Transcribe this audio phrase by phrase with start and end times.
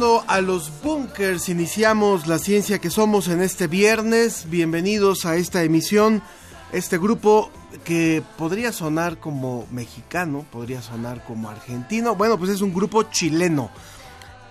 [0.00, 4.48] A los bunkers, iniciamos la ciencia que somos en este viernes.
[4.48, 6.22] Bienvenidos a esta emisión.
[6.72, 7.50] Este grupo
[7.82, 12.14] que podría sonar como mexicano, podría sonar como argentino.
[12.14, 13.72] Bueno, pues es un grupo chileno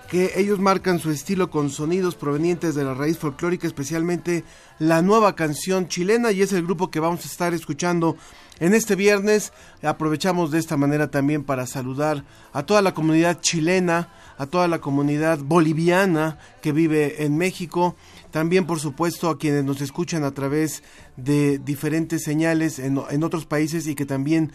[0.09, 4.43] que ellos marcan su estilo con sonidos provenientes de la raíz folclórica, especialmente
[4.79, 8.17] la nueva canción chilena y es el grupo que vamos a estar escuchando
[8.59, 9.53] en este viernes.
[9.81, 14.79] Aprovechamos de esta manera también para saludar a toda la comunidad chilena, a toda la
[14.79, 17.95] comunidad boliviana que vive en México,
[18.31, 20.83] también por supuesto a quienes nos escuchan a través
[21.15, 24.51] de diferentes señales en, en otros países y que también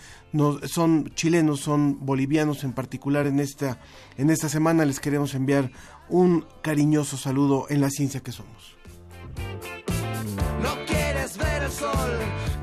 [0.64, 3.78] son chilenos, son bolivianos en particular en esta,
[4.16, 5.70] en esta semana les queremos enviar
[6.08, 8.76] un cariñoso saludo en la ciencia que somos.
[10.62, 12.10] No quieres ver el sol,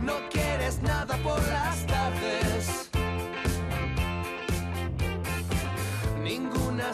[0.04, 1.69] no quieres nada por las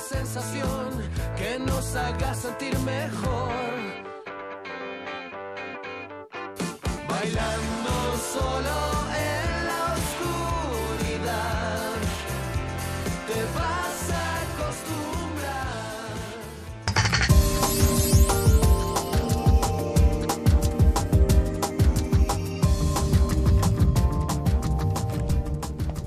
[0.07, 0.89] sensación
[1.35, 3.51] que nos haga sentir mejor.
[7.09, 8.94] Bailando solo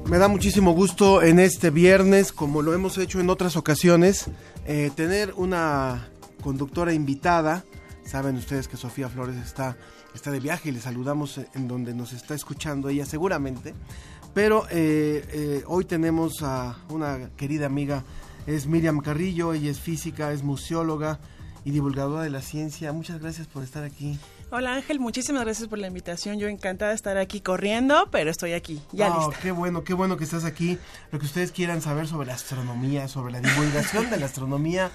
[0.09, 4.31] Me da muchísimo gusto en este viernes, como lo hemos hecho en otras ocasiones,
[4.67, 6.09] eh, tener una
[6.41, 7.63] conductora invitada.
[8.07, 9.77] Saben ustedes que Sofía Flores está,
[10.15, 13.75] está de viaje y le saludamos en donde nos está escuchando ella seguramente.
[14.33, 18.03] Pero eh, eh, hoy tenemos a una querida amiga,
[18.47, 21.21] es Miriam Carrillo, ella es física, es museóloga
[21.67, 22.95] y divulgadora de la ciencia.
[22.95, 24.19] Muchas gracias por estar aquí.
[24.51, 26.39] Hola Ángel, muchísimas gracias por la invitación.
[26.39, 29.43] Yo encantada de estar aquí corriendo, pero estoy aquí, ya Oh, lista.
[29.43, 30.79] Qué bueno, qué bueno que estás aquí.
[31.13, 34.91] Lo que ustedes quieran saber sobre la astronomía, sobre la divulgación de la astronomía,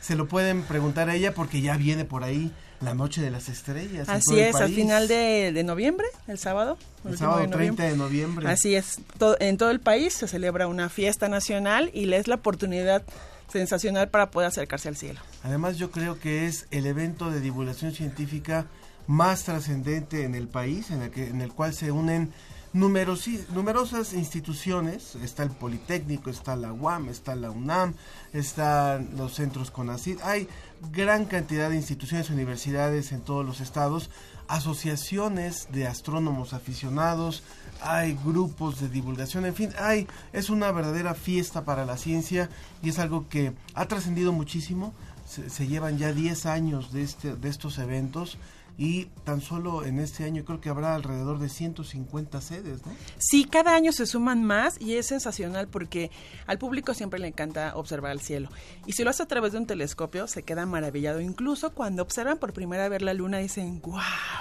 [0.00, 2.50] se lo pueden preguntar a ella porque ya viene por ahí
[2.80, 4.08] la noche de las estrellas.
[4.08, 6.76] Así todo es, al final de, de noviembre, el sábado.
[7.04, 7.76] El sábado de noviembre.
[7.76, 8.48] 30 de noviembre.
[8.48, 12.26] Así es, to- en todo el país se celebra una fiesta nacional y le es
[12.26, 13.04] la oportunidad
[13.52, 15.20] sensacional para poder acercarse al cielo.
[15.44, 18.66] Además, yo creo que es el evento de divulgación científica
[19.06, 22.32] más trascendente en el país, en el, que, en el cual se unen
[22.74, 25.14] numerosi- numerosas instituciones.
[25.16, 27.94] Está el Politécnico, está la UAM, está la UNAM,
[28.32, 30.20] están los centros CONACYT.
[30.22, 30.48] Hay
[30.92, 34.10] gran cantidad de instituciones, universidades en todos los estados,
[34.48, 37.42] asociaciones de astrónomos aficionados,
[37.82, 42.48] hay grupos de divulgación, en fin, hay es una verdadera fiesta para la ciencia
[42.82, 44.92] y es algo que ha trascendido muchísimo.
[45.26, 48.38] Se, se llevan ya 10 años de este de estos eventos
[48.78, 52.92] y tan solo en este año creo que habrá alrededor de 150 sedes, ¿no?
[53.18, 56.10] Sí, cada año se suman más y es sensacional porque
[56.46, 58.50] al público siempre le encanta observar el cielo.
[58.84, 61.20] Y si lo hace a través de un telescopio, se queda maravillado.
[61.20, 64.00] Incluso cuando observan por primera vez la luna, dicen, wow,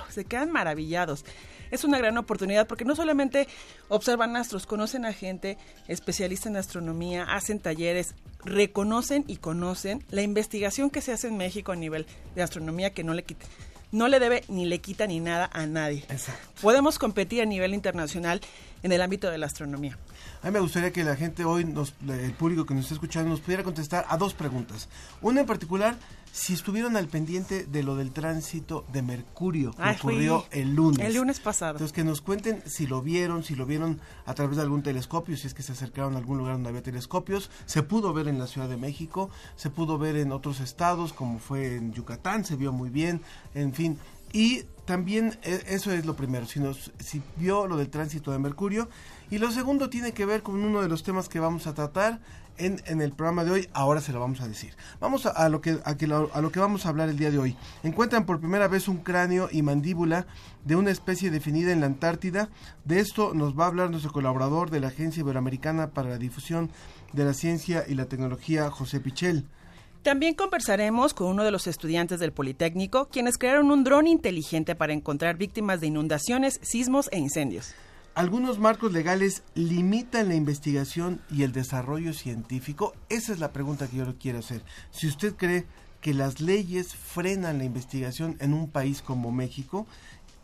[0.10, 1.24] se quedan maravillados.
[1.72, 3.48] Es una gran oportunidad porque no solamente
[3.88, 10.90] observan astros, conocen a gente especialista en astronomía, hacen talleres, reconocen y conocen la investigación
[10.90, 12.06] que se hace en México a nivel
[12.36, 13.46] de astronomía que no le quita
[13.96, 16.04] no le debe ni le quita ni nada a nadie.
[16.10, 16.48] Exacto.
[16.62, 18.42] Podemos competir a nivel internacional
[18.84, 19.98] en el ámbito de la astronomía.
[20.46, 23.32] A mí me gustaría que la gente hoy, nos, el público que nos está escuchando,
[23.32, 24.90] nos pudiera contestar a dos preguntas.
[25.24, 25.98] Una en particular,
[26.32, 31.00] si estuvieron al pendiente de lo del tránsito de Mercurio que Ay, ocurrió el lunes.
[31.00, 31.72] El lunes pasado.
[31.72, 35.36] Entonces, que nos cuenten si lo vieron, si lo vieron a través de algún telescopio,
[35.36, 37.50] si es que se acercaron a algún lugar donde había telescopios.
[37.66, 41.40] Se pudo ver en la Ciudad de México, se pudo ver en otros estados, como
[41.40, 43.20] fue en Yucatán, se vio muy bien,
[43.56, 43.98] en fin.
[44.32, 48.40] Y también eh, eso es lo primero, si, nos, si vio lo del tránsito de
[48.40, 48.90] Mercurio.
[49.32, 52.20] Y lo segundo tiene que ver con uno de los temas que vamos a tratar
[52.58, 53.70] en, en el programa de hoy.
[53.74, 54.76] Ahora se lo vamos a decir.
[55.00, 57.18] Vamos a, a lo que, a, que lo, a lo que vamos a hablar el
[57.18, 57.58] día de hoy.
[57.84, 60.28] Encuentran por primera vez un cráneo y mandíbula
[60.64, 62.50] de una especie definida en la Antártida.
[62.84, 66.70] De esto nos va a hablar nuestro colaborador de la Agencia Iberoamericana para la Difusión
[67.14, 69.48] de la Ciencia y la Tecnología, José Pichel.
[70.06, 74.94] También conversaremos con uno de los estudiantes del Politécnico, quienes crearon un dron inteligente para
[74.94, 77.74] encontrar víctimas de inundaciones, sismos e incendios.
[78.14, 82.94] ¿Algunos marcos legales limitan la investigación y el desarrollo científico?
[83.10, 84.62] Esa es la pregunta que yo le quiero hacer.
[84.92, 85.66] Si usted cree
[86.02, 89.88] que las leyes frenan la investigación en un país como México,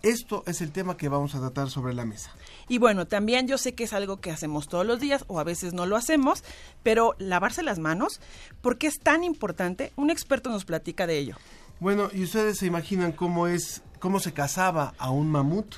[0.04, 2.32] esto es el tema que vamos a tratar sobre la mesa.
[2.68, 5.44] Y bueno, también yo sé que es algo que hacemos todos los días o a
[5.44, 6.44] veces no lo hacemos,
[6.84, 8.20] pero lavarse las manos,
[8.62, 9.92] ¿por qué es tan importante?
[9.96, 11.36] Un experto nos platica de ello.
[11.80, 15.76] Bueno, y ustedes se imaginan cómo es, cómo se cazaba a un mamut.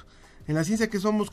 [0.47, 1.29] En la ciencia que somos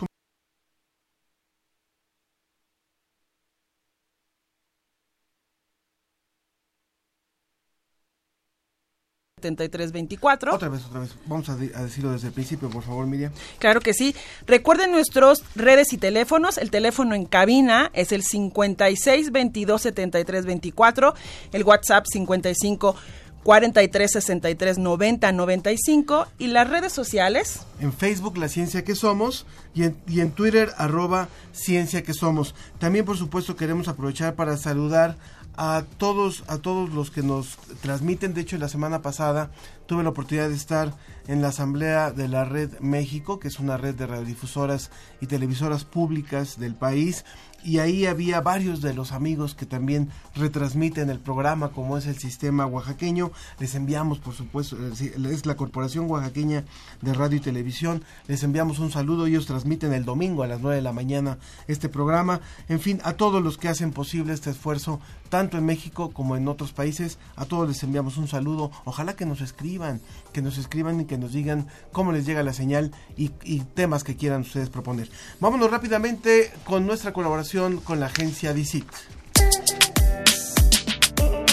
[9.41, 10.55] 7324.
[10.55, 11.11] Otra vez, otra vez.
[11.27, 13.33] Vamos a, de- a decirlo desde el principio, por favor, Miriam.
[13.59, 14.15] Claro que sí.
[14.47, 16.59] Recuerden nuestros redes y teléfonos.
[16.59, 21.15] El teléfono en cabina es el 56 22 73 24.
[21.53, 22.97] El WhatsApp 55
[23.43, 26.27] 43 63 90 95.
[26.39, 27.61] Y las redes sociales.
[27.81, 32.55] En Facebook, La Ciencia que Somos, y en, y en Twitter, arroba Ciencia que Somos.
[32.79, 35.17] También, por supuesto, queremos aprovechar para saludar
[35.63, 38.33] a todos, a todos los que nos transmiten.
[38.33, 39.51] De hecho, la semana pasada
[39.85, 40.95] tuve la oportunidad de estar
[41.27, 44.91] en la asamblea de la Red México, que es una red de radiodifusoras
[45.21, 47.27] y televisoras públicas del país.
[47.63, 52.17] Y ahí había varios de los amigos que también retransmiten el programa, como es el
[52.19, 53.33] sistema oaxaqueño.
[53.59, 56.65] Les enviamos, por supuesto, eh, es la Corporación Oaxaqueña
[57.03, 58.03] de Radio y Televisión.
[58.29, 59.27] Les enviamos un saludo.
[59.27, 62.41] Ellos transmiten el domingo a las 9 de la mañana este programa.
[62.69, 66.49] En fin, a todos los que hacen posible este esfuerzo, tanto en México como en
[66.49, 68.71] otros países, a todos les enviamos un saludo.
[68.85, 70.01] Ojalá que nos escriban,
[70.33, 74.05] que nos escriban y que nos digan cómo les llega la señal y, y temas
[74.05, 75.09] que quieran ustedes proponer.
[75.41, 78.87] Vámonos rápidamente con nuestra colaboración con la agencia DICIT.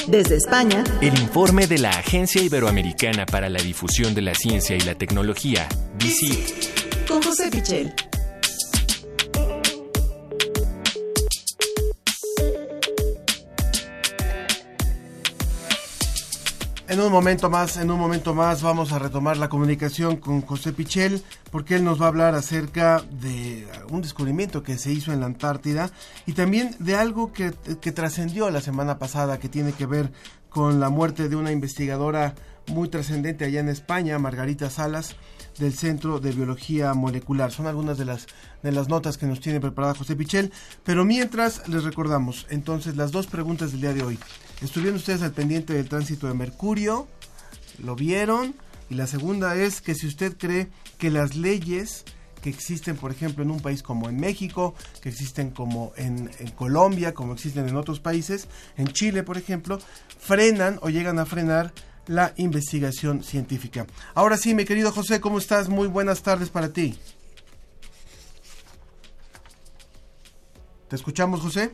[0.08, 4.80] Desde España, El informe de la Agencia Iberoamericana para la Difusión de la Ciencia y
[4.80, 5.68] la Tecnología,
[6.00, 7.06] DICIT.
[7.08, 7.94] con José Pichel.
[16.90, 20.72] En un momento más, en un momento más vamos a retomar la comunicación con José
[20.72, 25.20] Pichel porque él nos va a hablar acerca de un descubrimiento que se hizo en
[25.20, 25.92] la Antártida
[26.26, 27.52] y también de algo que,
[27.82, 30.14] que trascendió la semana pasada que tiene que ver
[30.50, 32.36] con la muerte de una investigadora
[32.68, 35.18] muy trascendente allá en España, Margarita Salas,
[35.60, 37.52] del Centro de Biología Molecular.
[37.52, 38.28] Son algunas de las,
[38.64, 40.54] de las notas que nos tiene preparada José Pichel.
[40.84, 44.20] Pero mientras les recordamos, entonces, las dos preguntas del día de hoy.
[44.62, 47.08] ¿Estuvieron ustedes al pendiente del tránsito de Mercurio?
[47.78, 48.56] ¿Lo vieron?
[48.90, 52.06] Y la segunda es que si usted cree que las leyes
[52.42, 57.14] que existen, por ejemplo, en un país como en México, que existen como en, Colombia,
[57.14, 58.48] como existen en otros países,
[58.78, 59.80] en Chile, por ejemplo,
[60.20, 61.74] frenan o llegan a frenar
[62.08, 63.86] la investigación científica.
[64.16, 65.70] Ahora sí, mi querido José, ¿cómo estás?
[65.70, 66.98] Muy buenas tardes para ti.
[70.88, 71.72] ¿Te escuchamos, José?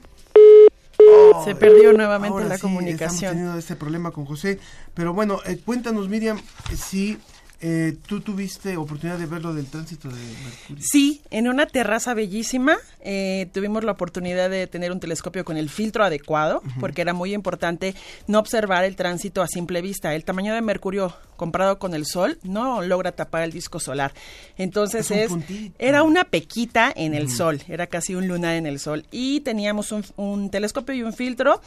[1.43, 3.31] Se perdió nuevamente Ahora la sí, Estamos comunicación.
[3.31, 4.59] teniendo este problema con José.
[4.93, 6.39] Pero bueno, eh, cuéntanos, Miriam,
[6.75, 7.17] si
[7.65, 10.83] eh, tú tuviste oportunidad de ver lo del tránsito de Mercurio.
[10.85, 15.69] Sí, en una terraza bellísima eh, tuvimos la oportunidad de tener un telescopio con el
[15.69, 17.95] filtro adecuado, porque era muy importante
[18.27, 20.13] no observar el tránsito a simple vista.
[20.13, 24.13] El tamaño de Mercurio comparado con el Sol no logra tapar el disco solar.
[24.57, 25.75] Entonces Es un es, puntito.
[25.79, 29.05] era una pequita en el Sol, era casi un lunar en el Sol.
[29.09, 31.61] Y teníamos un, un telescopio y un filtro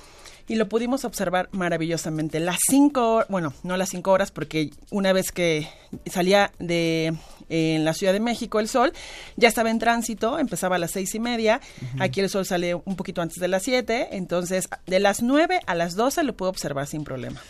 [0.48, 2.40] y lo pudimos observar maravillosamente.
[2.40, 5.68] Las cinco, bueno, no las cinco horas, porque una vez que
[6.06, 7.14] salía de
[7.48, 8.92] en la Ciudad de México el sol,
[9.36, 11.60] ya estaba en tránsito, empezaba a las seis y media,
[12.00, 15.76] aquí el sol sale un poquito antes de las siete, entonces de las nueve a
[15.76, 17.40] las doce lo puedo observar sin problema.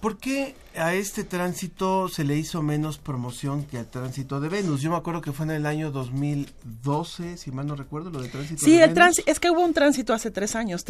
[0.00, 4.80] ¿Por qué a este tránsito se le hizo menos promoción que al tránsito de Venus?
[4.80, 8.28] Yo me acuerdo que fue en el año 2012, si mal no recuerdo, lo de
[8.28, 8.94] tránsito Sí, de el Venus.
[8.94, 10.84] tránsito, es que hubo un tránsito hace tres años,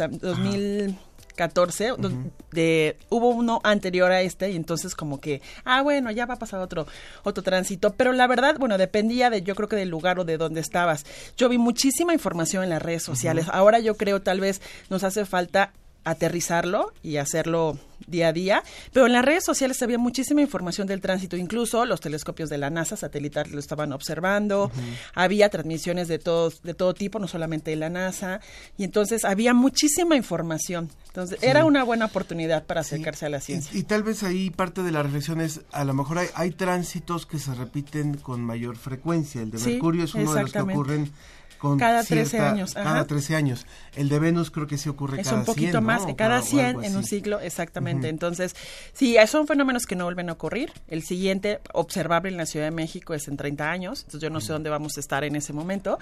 [1.37, 2.13] tam- 2014, dos-
[2.51, 6.39] de, hubo uno anterior a este y entonces como que, ah, bueno, ya va a
[6.39, 6.87] pasar otro,
[7.23, 10.37] otro tránsito, pero la verdad, bueno, dependía de, yo creo que del lugar o de
[10.37, 11.05] donde estabas.
[11.37, 15.25] Yo vi muchísima información en las redes sociales, ahora yo creo tal vez nos hace
[15.25, 15.71] falta
[16.03, 18.63] aterrizarlo y hacerlo día a día,
[18.93, 22.69] pero en las redes sociales había muchísima información del tránsito, incluso los telescopios de la
[22.69, 24.71] NASA satelital lo estaban observando,
[25.13, 28.39] había transmisiones de todos de todo tipo, no solamente de la NASA,
[28.77, 30.89] y entonces había muchísima información.
[31.07, 33.71] Entonces, era una buena oportunidad para acercarse a la ciencia.
[33.73, 36.51] Y, y tal vez ahí parte de la reflexión es, a lo mejor hay, hay
[36.51, 39.41] tránsitos que se repiten con mayor frecuencia.
[39.41, 41.11] El de Sí, Mercurio es uno de los que ocurren
[41.57, 43.07] con Cada 13 cierta- años, Cada ajá.
[43.07, 43.65] 13 años.
[43.95, 46.15] El de Venus creo que sí ocurre Es cada un poquito 100, más, ¿no?
[46.15, 48.09] cada o 100 algo en un siglo, exactamente.
[48.09, 48.55] Entonces,
[48.93, 50.71] sí, son fenómenos que no vuelven a ocurrir.
[50.87, 54.41] El siguiente observable en la Ciudad de México es en 30 años, entonces yo no
[54.41, 55.97] sé dónde vamos a estar en ese momento,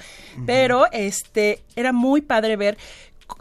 [0.46, 2.78] pero este era muy padre ver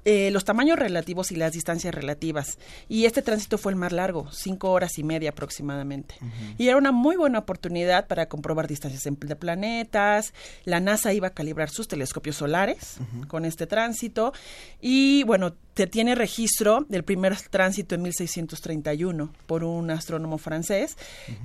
[0.05, 2.59] eh, los tamaños relativos y las distancias relativas.
[2.89, 6.15] Y este tránsito fue el más largo, cinco horas y media aproximadamente.
[6.59, 10.33] Y era una muy buena oportunidad para comprobar distancias en- de planetas.
[10.65, 12.97] La NASA iba a calibrar sus telescopios solares
[13.29, 14.33] con este tránsito.
[14.81, 20.97] Y bueno, se tiene registro del primer tránsito en 1631 por un astrónomo francés.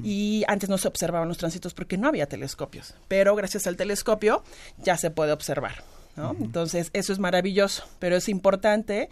[0.03, 2.93] Y antes no se observaban los tránsitos porque no había telescopios.
[3.07, 4.43] Pero gracias al telescopio
[4.77, 5.83] ya se puede observar.
[6.19, 6.35] ¿No?
[6.39, 9.09] Entonces, eso es maravilloso, pero es importante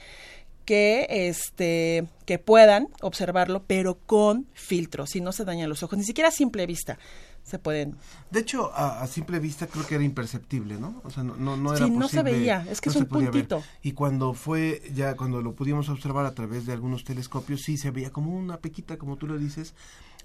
[0.66, 6.04] que este que puedan observarlo, pero con filtro, si no se dañan los ojos, ni
[6.04, 7.00] siquiera a simple vista
[7.44, 7.96] se pueden.
[8.30, 11.02] De hecho, a, a simple vista creo que era imperceptible, ¿no?
[11.06, 13.10] O sea, no, no, no era Sí, no se veía, es que es un ver.
[13.32, 13.64] puntito.
[13.82, 17.92] Y cuando fue, ya cuando lo pudimos observar a través de algunos telescopios, sí se
[17.92, 19.74] veía como una pequita, como tú lo dices.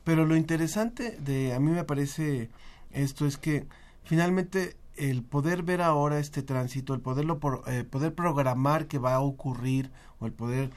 [0.03, 2.51] Pero lo interesante de, a mí me parece
[2.91, 3.67] esto es que
[4.03, 4.75] finalmente
[5.11, 9.91] el poder ver ahora este tránsito, el poderlo eh, poder programar que va a ocurrir
[10.21, 10.71] o el poder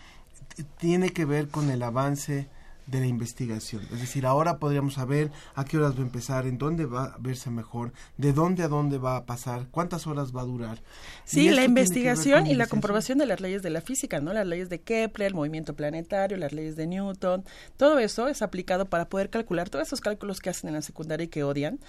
[0.77, 2.49] tiene que ver con el avance
[2.87, 3.81] de la investigación.
[3.91, 7.17] Es decir, ahora podríamos saber a qué horas va a empezar, en dónde va a
[7.19, 10.81] verse mejor, de dónde a dónde va a pasar, cuántas horas va a durar.
[11.25, 14.33] Sí, la investigación y la comprobación de las leyes de la física, ¿no?
[14.33, 17.43] Las leyes de Kepler, el movimiento planetario, las leyes de Newton,
[17.77, 21.25] todo eso es aplicado para poder calcular todos esos cálculos que hacen en la secundaria
[21.25, 21.79] y que odian.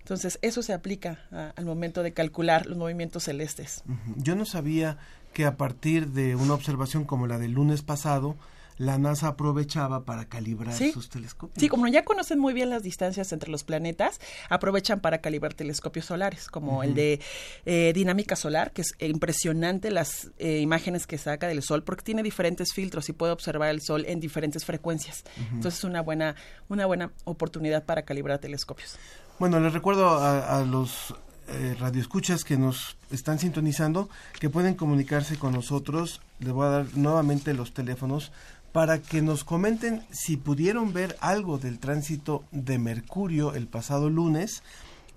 [0.00, 3.84] Entonces, eso se aplica a- al momento de calcular los movimientos celestes.
[4.16, 4.98] Yo no sabía
[5.32, 8.36] que a partir de una observación como la del lunes pasado,
[8.78, 10.92] la NASA aprovechaba para calibrar Sí.
[10.92, 11.58] sus telescopios.
[11.58, 16.06] Sí, como ya conocen muy bien las distancias entre los planetas, aprovechan para calibrar telescopios
[16.06, 17.20] solares, como el de
[17.66, 22.22] eh, dinámica solar, que es impresionante las eh, imágenes que saca del Sol, porque tiene
[22.22, 25.24] diferentes filtros y puede observar el Sol en diferentes frecuencias.
[25.52, 26.34] Entonces es una buena,
[26.68, 28.96] una buena oportunidad para calibrar telescopios.
[29.38, 31.14] Bueno, les recuerdo a, a los
[31.48, 36.20] eh, radioescuchas que nos están sintonizando que pueden comunicarse con nosotros.
[36.38, 38.30] Les voy a dar nuevamente los teléfonos
[38.72, 44.62] para que nos comenten si pudieron ver algo del tránsito de Mercurio el pasado lunes.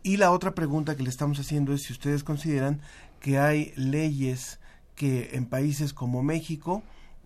[0.04, 2.82] Y la otra pregunta que le estamos haciendo es si ustedes consideran
[3.22, 4.60] que hay leyes
[4.94, 6.84] que en países como México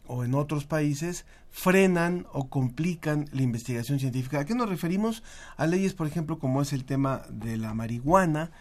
[0.07, 4.39] o en otros países frenan o complican la investigación científica.
[4.39, 5.23] ¿A qué nos referimos?
[5.57, 8.51] A leyes, por ejemplo, como es el tema de la marihuana,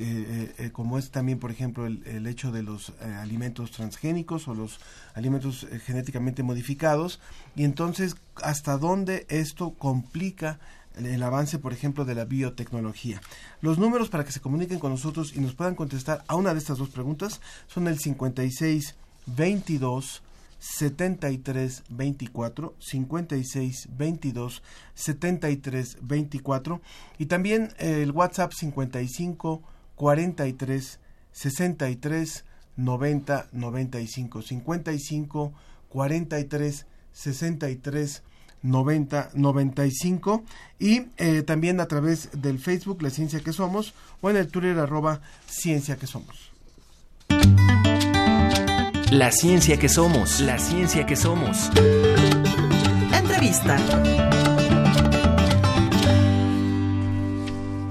[0.00, 4.54] eh, eh, eh, como es también, por ejemplo, el, hecho de los alimentos transgénicos o
[4.54, 4.78] los
[5.14, 7.18] alimentos genéticamente modificados,
[7.56, 10.60] y entonces hasta dónde esto complica
[10.96, 13.20] el, el avance, por ejemplo, de la biotecnología.
[13.60, 16.60] Los números para que se comuniquen con nosotros y nos puedan contestar a una de
[16.60, 18.94] estas dos preguntas son el 56
[19.26, 20.22] 22
[20.60, 24.62] 73 24 56 22
[24.94, 26.80] 73 24
[27.18, 29.62] y también el WhatsApp 55
[29.98, 31.00] 43
[31.32, 32.44] 63
[32.76, 35.52] 90 95 55
[35.90, 38.22] 43 63
[38.62, 40.44] 90 95
[40.78, 44.78] y eh, también a través del Facebook La Ciencia que Somos o en el Twitter
[44.78, 46.52] arroba Ciencia que Somos.
[49.10, 51.70] La ciencia que somos, la ciencia que somos.
[53.10, 53.78] Entrevista.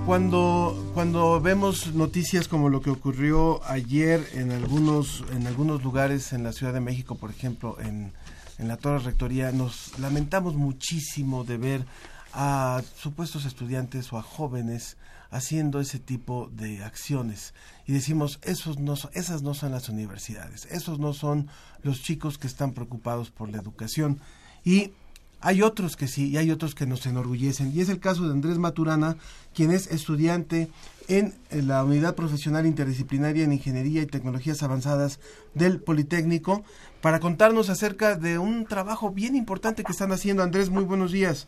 [0.05, 6.43] Cuando, cuando vemos noticias como lo que ocurrió ayer en algunos, en algunos lugares en
[6.43, 8.13] la Ciudad de México, por ejemplo, en,
[8.57, 11.85] la Torre Rectoría, nos lamentamos muchísimo de ver
[12.33, 14.97] a supuestos estudiantes o a jóvenes
[15.29, 17.53] haciendo ese tipo de acciones.
[17.85, 21.47] Y decimos, esos no, esas no son las universidades, esos no son
[21.83, 24.19] los chicos que están preocupados por la educación.
[24.65, 24.93] Y
[25.41, 27.71] hay otros que sí y hay otros que nos enorgullecen.
[27.73, 29.17] Y es el caso de Andrés Maturana,
[29.53, 30.69] quien es estudiante
[31.07, 35.19] en la Unidad Profesional Interdisciplinaria en Ingeniería y Tecnologías Avanzadas
[35.53, 36.63] del Politécnico,
[37.01, 40.43] para contarnos acerca de un trabajo bien importante que están haciendo.
[40.43, 41.47] Andrés, muy buenos días.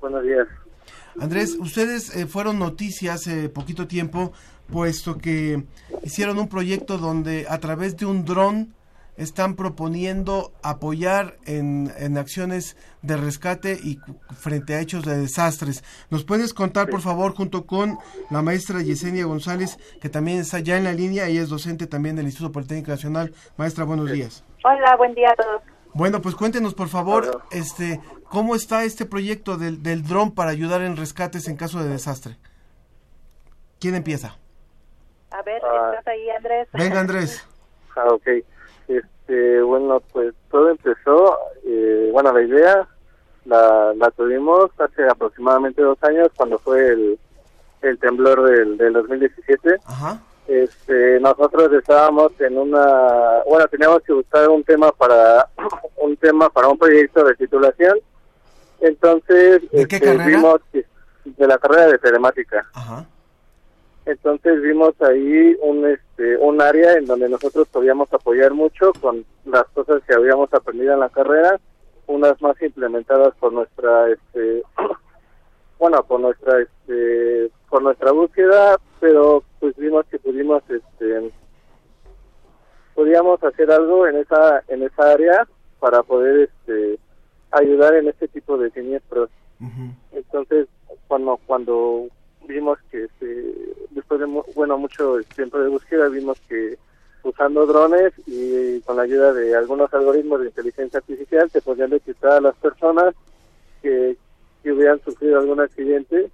[0.00, 0.46] Buenos días.
[1.18, 4.32] Andrés, ustedes eh, fueron noticias hace poquito tiempo,
[4.70, 5.64] puesto que
[6.02, 8.74] hicieron un proyecto donde a través de un dron
[9.16, 13.98] están proponiendo apoyar en, en, acciones de rescate y
[14.34, 15.84] frente a hechos de desastres.
[16.10, 17.98] ¿Nos puedes contar, por favor, junto con
[18.30, 22.16] la maestra Yesenia González, que también está ya en la línea, y es docente también
[22.16, 23.32] del Instituto Politécnico Nacional?
[23.56, 24.44] Maestra, buenos días.
[24.64, 25.62] Hola, buen día a todos.
[25.94, 28.00] Bueno, pues cuéntenos, por favor, este,
[28.30, 32.38] cómo está este proyecto del, del dron para ayudar en rescates en caso de desastre.
[33.78, 34.38] ¿Quién empieza?
[35.30, 36.68] A ver, ¿estás ahí, Andrés?
[36.72, 37.46] Venga, Andrés.
[37.96, 38.26] Ah, ok.
[39.22, 42.88] Este, bueno, pues todo empezó, eh, bueno, la idea
[43.44, 47.18] la, la tuvimos hace aproximadamente dos años cuando fue el,
[47.82, 49.76] el temblor del, del 2017.
[49.84, 50.20] Ajá.
[50.48, 55.48] Este, nosotros estábamos en una, bueno, teníamos que buscar un tema para
[55.96, 57.98] un tema para un proyecto de titulación.
[58.80, 60.26] Entonces, ¿De qué este, carrera?
[60.26, 60.60] vimos
[61.24, 62.66] de la carrera de telemática.
[62.74, 63.06] Ajá.
[64.04, 69.64] Entonces vimos ahí un este un área en donde nosotros podíamos apoyar mucho con las
[69.74, 71.60] cosas que habíamos aprendido en la carrera,
[72.06, 74.62] unas más implementadas por nuestra este
[75.78, 81.32] bueno, por nuestra este por nuestra búsqueda, pero pues vimos que pudimos este
[82.94, 85.46] podíamos hacer algo en esa en esa área
[85.78, 86.98] para poder este
[87.52, 89.30] ayudar en este tipo de siniestros.
[90.10, 90.66] Entonces,
[91.06, 92.08] cuando cuando
[92.46, 93.54] vimos que este,
[93.90, 96.76] después de bueno mucho tiempo de búsqueda vimos que
[97.22, 102.32] usando drones y con la ayuda de algunos algoritmos de inteligencia artificial se podían detectar
[102.32, 103.14] a las personas
[103.80, 104.16] que,
[104.62, 106.30] que hubieran sufrido algún accidente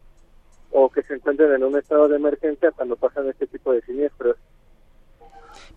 [0.70, 4.36] o que se encuentren en un estado de emergencia cuando pasan este tipo de siniestros.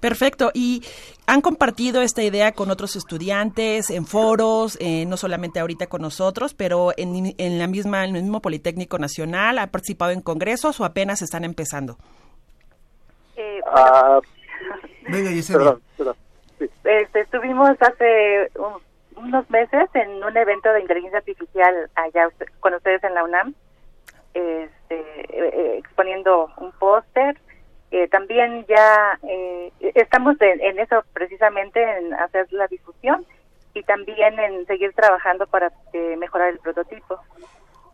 [0.01, 0.51] Perfecto.
[0.53, 0.83] ¿Y
[1.27, 6.53] han compartido esta idea con otros estudiantes en foros, eh, no solamente ahorita con nosotros,
[6.55, 9.59] pero en, en la misma, en el mismo Politécnico Nacional?
[9.59, 11.97] ¿Han participado en congresos o apenas están empezando?
[13.37, 14.19] Eh, Ah,
[15.07, 15.59] Venga, Yesenia.
[15.59, 16.15] perdón, perdón.
[16.59, 16.69] Sí.
[16.83, 22.27] este, estuvimos hace un- unos meses en un evento de inteligencia artificial allá
[22.59, 23.53] con ustedes en la UNAM,
[24.33, 27.37] este, eh, eh, exponiendo un póster.
[27.91, 33.25] Eh, también ya eh, estamos en, en eso precisamente, en hacer la difusión
[33.73, 37.19] y también en seguir trabajando para eh, mejorar el prototipo.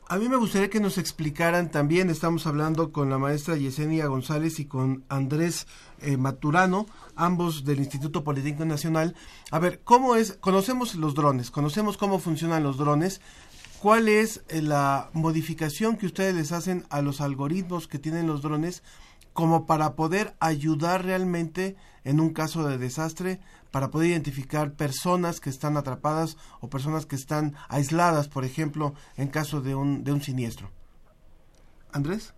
[0.10, 4.57] A mí me gustaría que nos explicaran también, estamos hablando con la maestra Yesenia González
[4.60, 5.67] y con Andrés
[6.01, 6.86] eh, Maturano,
[7.17, 9.15] ambos del Instituto Politécnico Nacional.
[9.51, 10.38] A ver, ¿cómo es?
[10.38, 13.19] Conocemos los drones, conocemos cómo funcionan los drones.
[13.81, 18.41] ¿Cuál es eh, la modificación que ustedes les hacen a los algoritmos que tienen los
[18.41, 18.83] drones
[19.38, 25.52] como para poder ayudar realmente en un caso de desastre, para poder identificar personas que
[25.52, 30.21] están atrapadas o personas que están aisladas, por ejemplo, en caso de un, de un
[30.23, 30.69] siniestro.
[31.91, 32.34] Andrés?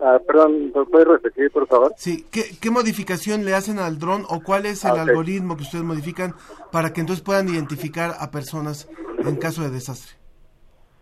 [0.00, 1.92] Ah, perdón, ¿lo puedes repetir, por favor?
[1.96, 5.64] Sí, ¿qué, qué modificación le hacen al dron o cuál es el Ah, algoritmo que
[5.64, 6.36] ustedes modifican
[6.70, 10.12] para que entonces puedan identificar a personas en caso de desastre?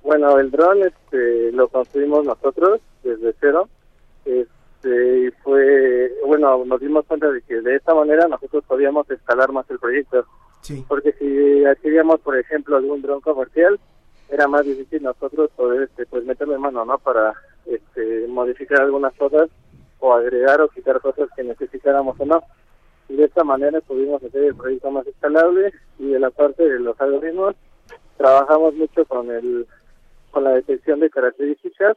[0.02, 3.68] Bueno, el dron este, lo construimos nosotros desde cero.
[4.84, 9.68] Y fue, bueno, nos dimos cuenta de que de esta manera nosotros podíamos escalar más
[9.70, 10.26] el proyecto.
[10.60, 10.84] Sí.
[10.88, 13.78] Porque si adquiríamos, por ejemplo, algún dron comercial,
[14.28, 16.98] era más difícil nosotros poder este, pues meterle mano, ¿no?
[16.98, 17.34] Para
[17.66, 19.50] este, modificar algunas cosas
[20.00, 22.42] o agregar o quitar cosas que necesitáramos o no.
[23.08, 26.80] Y de esta manera pudimos hacer el proyecto más escalable y de la parte de
[26.80, 27.54] los algoritmos
[28.16, 29.66] trabajamos mucho con el
[30.30, 31.96] con la detección de características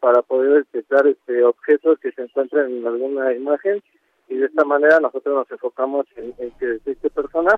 [0.00, 3.82] para poder detectar este objetos que se encuentran en alguna imagen
[4.28, 7.56] y de esta manera nosotros nos enfocamos en, en que detecte personas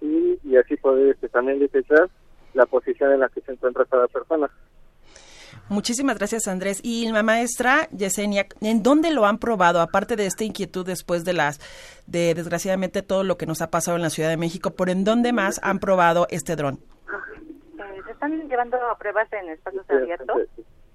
[0.00, 2.08] y, y así poder este, también detectar
[2.54, 4.50] la posición en la que se encuentra cada persona.
[5.68, 6.80] Muchísimas gracias, Andrés.
[6.82, 9.80] Y la maestra Yesenia, ¿en dónde lo han probado?
[9.80, 11.58] Aparte de esta inquietud después de las,
[12.06, 15.02] de desgraciadamente todo lo que nos ha pasado en la Ciudad de México, ¿por en
[15.02, 16.74] dónde más han probado este dron?
[16.76, 20.42] Eh, se están llevando pruebas en espacios abiertos.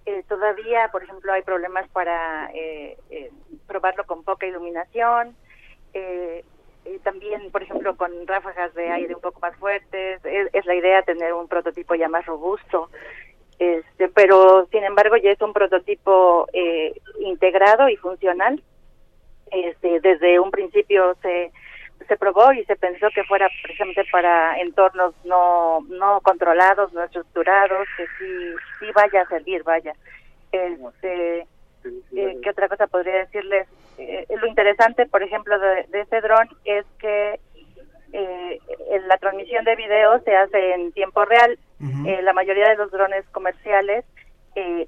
[0.05, 3.31] Eh, todavía, por ejemplo, hay problemas para eh, eh,
[3.67, 5.35] probarlo con poca iluminación.
[5.93, 6.43] Eh,
[7.03, 10.23] también, por ejemplo, con ráfagas de aire un poco más fuertes.
[10.25, 12.89] Es, es la idea tener un prototipo ya más robusto.
[13.59, 18.63] Este, pero, sin embargo, ya es un prototipo eh, integrado y funcional.
[19.51, 21.51] Este, desde un principio se
[22.07, 27.87] se probó y se pensó que fuera precisamente para entornos no no controlados, no estructurados,
[27.97, 29.93] que sí sí vaya a servir, vaya.
[30.51, 33.67] Este, eh, ¿Qué otra cosa podría decirles?
[33.97, 37.39] Eh, lo interesante, por ejemplo, de, de este dron es que
[38.13, 38.59] eh,
[39.07, 41.57] la transmisión de video se hace en tiempo real.
[42.05, 44.05] Eh, la mayoría de los drones comerciales
[44.55, 44.87] eh,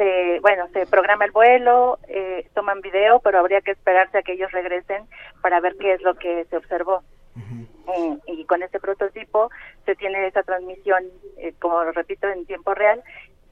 [0.00, 4.32] se, bueno, se programa el vuelo, eh, toman video, pero habría que esperarse a que
[4.32, 5.02] ellos regresen
[5.42, 7.02] para ver qué es lo que se observó.
[7.36, 9.50] Eh, y con este prototipo
[9.84, 11.02] se tiene esa transmisión,
[11.36, 13.02] eh, como repito, en tiempo real,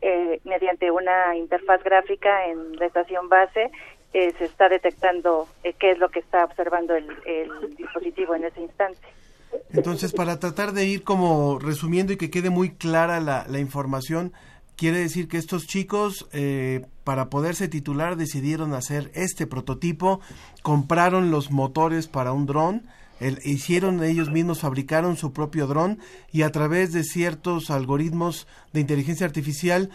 [0.00, 3.70] eh, mediante una interfaz gráfica en la estación base.
[4.12, 8.44] eh, se está detectando eh, qué es lo que está observando el, el dispositivo en
[8.44, 9.00] ese instante.
[9.72, 14.32] Entonces, para tratar de ir como resumiendo y que quede muy clara la, la información,
[14.78, 20.20] quiere decir que estos chicos, eh, para poderse titular, decidieron hacer este prototipo,
[20.62, 22.86] compraron los motores para un dron,
[23.20, 25.98] el- hicieron ellos mismos, fabricaron su propio dron
[26.32, 29.90] y a través de ciertos algoritmos de inteligencia artificial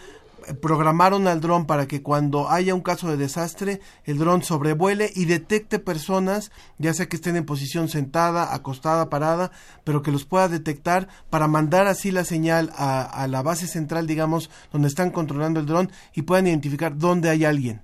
[0.60, 5.24] programaron al dron para que cuando haya un caso de desastre, el dron sobrevuele y
[5.24, 9.50] detecte personas, ya sea que estén en posición sentada, acostada, parada,
[9.84, 14.06] pero que los pueda detectar para mandar así la señal a, a la base central,
[14.06, 17.82] digamos, donde están controlando el dron y puedan identificar dónde hay alguien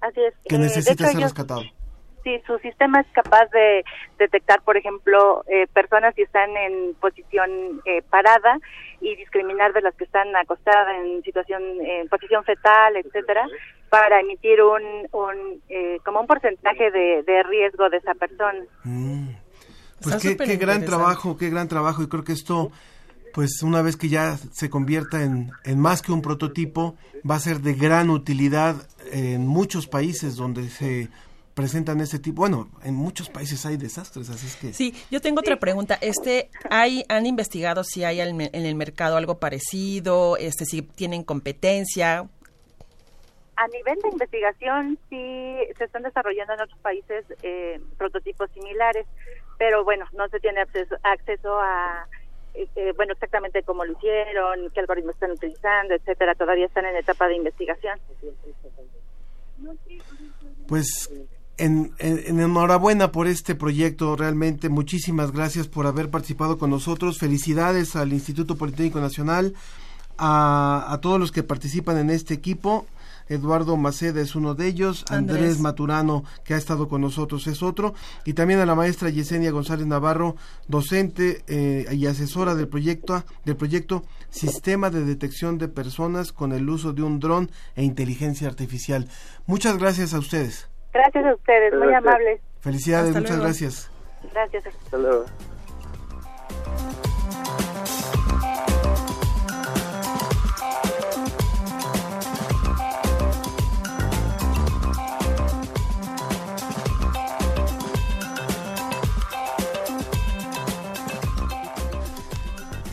[0.00, 0.34] Así es.
[0.48, 1.62] que Eh, necesita hecho, ser rescatado.
[2.24, 3.84] Sí, su sistema es capaz de
[4.18, 8.58] detectar, por ejemplo, eh, personas que están en posición eh, parada
[9.00, 13.46] y discriminar de las que están acostadas en situación, en posición fetal, etcétera,
[13.88, 14.82] para emitir un,
[15.12, 18.60] un eh, como un porcentaje de, de riesgo de esa persona.
[18.84, 19.28] Mm.
[20.02, 22.70] Pues Está qué, gran trabajo, qué gran trabajo y creo que esto,
[23.34, 26.96] pues una vez que ya se convierta en, en más que un prototipo,
[27.28, 28.76] va a ser de gran utilidad
[29.10, 31.08] en muchos países donde se
[31.58, 34.72] presentan este tipo, bueno, en muchos países hay desastres, así es que...
[34.72, 35.98] Sí, yo tengo otra pregunta.
[36.00, 40.82] Este, hay, han investigado si hay al me- en el mercado algo parecido, este, si
[40.82, 42.28] tienen competencia.
[43.56, 49.04] A nivel de investigación, sí se están desarrollando en otros países eh, prototipos similares,
[49.58, 52.06] pero bueno, no se tiene acceso, acceso a,
[52.54, 56.36] eh, eh, bueno, exactamente cómo lo hicieron, qué algoritmos están utilizando, etcétera.
[56.36, 57.98] Todavía están en etapa de investigación.
[60.68, 61.10] Pues
[61.58, 67.18] en, en- en enhorabuena por este proyecto, realmente muchísimas gracias por haber participado con nosotros,
[67.18, 69.54] felicidades al Instituto Politécnico Nacional,
[70.16, 72.86] a, a todos los que participan en este equipo.
[73.30, 75.60] Eduardo Maceda es uno de ellos, Andrés, Andrés.
[75.60, 77.92] Maturano, que ha estado con nosotros, es otro,
[78.24, 80.34] y también a la maestra Yesenia González Navarro,
[80.66, 86.70] docente eh, y asesora del proyecto, del proyecto Sistema de Detección de Personas con el
[86.70, 89.08] uso de un dron e inteligencia artificial.
[89.46, 90.68] Muchas gracias a ustedes.
[90.92, 92.06] Gracias a ustedes, muy Gracias.
[92.06, 92.40] amables.
[92.60, 93.44] Felicidades, Hasta muchas luego.
[93.44, 93.90] gracias.
[94.32, 94.66] Gracias.
[94.66, 95.24] Hasta luego.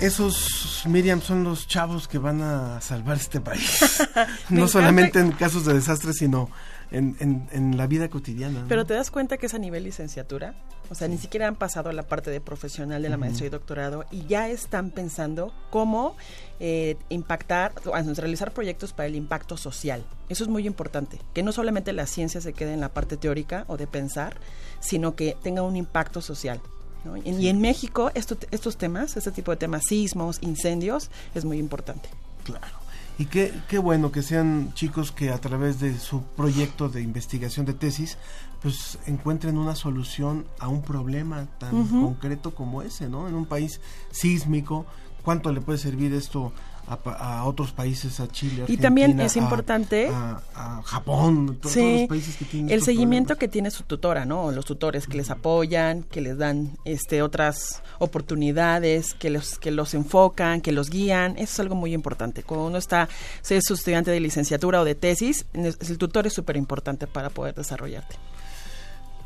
[0.01, 4.03] Esos, Miriam, son los chavos que van a salvar este país.
[4.49, 6.49] No solamente en casos de desastre, sino
[6.91, 8.61] en, en, en la vida cotidiana.
[8.61, 8.67] ¿no?
[8.67, 10.55] Pero te das cuenta que es a nivel licenciatura.
[10.89, 13.49] O sea, ni siquiera han pasado a la parte de profesional de la maestría y
[13.49, 16.15] doctorado y ya están pensando cómo
[16.59, 20.05] eh, impactar, o realizar proyectos para el impacto social.
[20.29, 21.17] Eso es muy importante.
[21.33, 24.37] Que no solamente la ciencia se quede en la parte teórica o de pensar,
[24.79, 26.61] sino que tenga un impacto social.
[27.03, 27.17] ¿no?
[27.17, 31.57] Y, y en México esto- estos temas, este tipo de temas, sismos, incendios, es muy
[31.57, 32.09] importante.
[32.43, 32.77] Claro.
[33.17, 37.65] Y qué, qué bueno que sean chicos que a través de su proyecto de investigación
[37.65, 38.17] de tesis,
[38.61, 43.27] pues encuentren una solución a un problema tan concreto como ese, ¿no?
[43.27, 43.79] En un país
[44.11, 44.85] sísmico,
[45.23, 46.51] ¿cuánto le puede servir esto
[46.87, 46.93] a,
[47.39, 51.73] a otros países, a Chile, Y también es a- importante- a, a Japón, to- todos
[51.73, 53.39] Sí, los países que tienen el seguimiento problemas?
[53.39, 54.51] que tiene su tutora, ¿no?
[54.51, 59.93] Los tutores que les apoyan, que les dan este otras oportunidades, que los que los
[59.93, 62.43] enfocan, que los guían, eso es algo muy importante.
[62.43, 63.07] Cuando uno está,
[63.41, 67.29] si es estudiante de licenciatura o de tesis, es- el tutor es súper importante para
[67.29, 68.15] poder desarrollarte.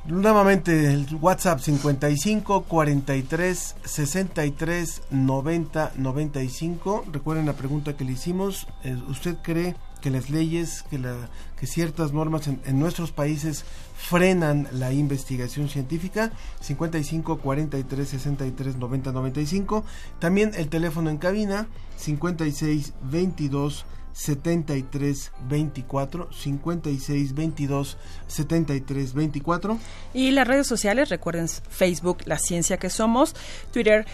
[0.06, 7.06] Nuevamente el WhatsApp 55 43 63 90 95.
[7.12, 8.66] Recuerden la pregunta que le hicimos.
[8.84, 13.66] Eh, ¿Usted cree que las leyes, que, la, que ciertas normas en, nuestros países
[13.98, 16.32] frenan la investigación científica?
[16.62, 19.84] 55 43 63 90 95.
[20.20, 23.86] También el teléfono en cabina 56 22
[24.20, 29.80] 73 24 56 22 73 24
[30.14, 33.34] y las redes sociales recuerden Facebook La Ciencia que Somos
[33.72, 34.06] Twitter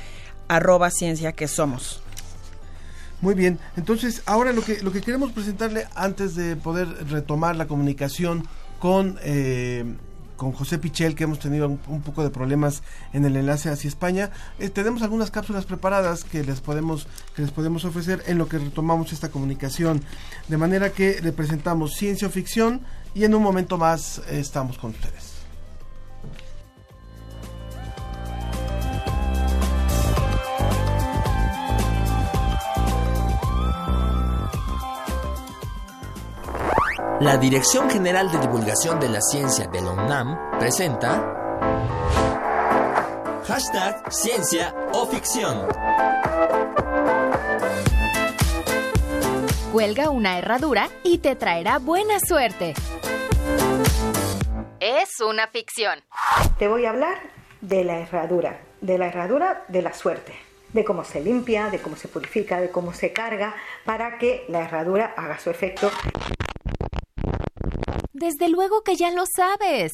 [0.48, 2.02] arroba Ciencia que Somos.
[3.22, 7.66] Muy bien, entonces ahora lo que, lo que queremos presentarle antes de poder retomar la
[7.66, 9.86] comunicación con, eh,
[10.36, 14.32] con José Pichel, que hemos tenido un, poco de problemas en el enlace hacia España,
[14.60, 18.58] eh, tenemos algunas cápsulas preparadas que les, podemos, que les podemos ofrecer en lo que
[18.58, 20.02] retomamos esta comunicación.
[20.48, 22.82] De manera que le presentamos ciencia o ficción
[23.14, 25.35] y en un momento más eh, estamos con ustedes.
[37.22, 41.24] La Dirección General de Divulgación de la Ciencia de la UNAM presenta
[43.48, 45.66] Hashtag Ciencia o Ficción.
[49.72, 52.74] Cuelga una herradura y te traerá buena suerte.
[54.82, 56.02] Es una ficción.
[56.60, 57.18] Te voy a hablar
[57.62, 60.34] de la herradura, de la herradura de la suerte
[60.74, 64.60] de cómo se limpia, de cómo se purifica, de cómo se carga para que la
[64.60, 65.90] herradura haga su efecto
[68.16, 69.92] desde luego que ya lo sabes.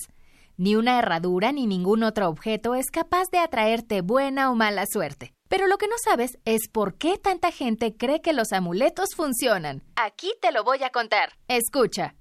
[0.56, 5.34] Ni una herradura ni ningún otro objeto es capaz de atraerte buena o mala suerte.
[5.50, 9.84] Pero lo que no sabes es por qué tanta gente cree que los amuletos funcionan.
[9.96, 11.34] Aquí te lo voy a contar.
[11.48, 12.16] Escucha.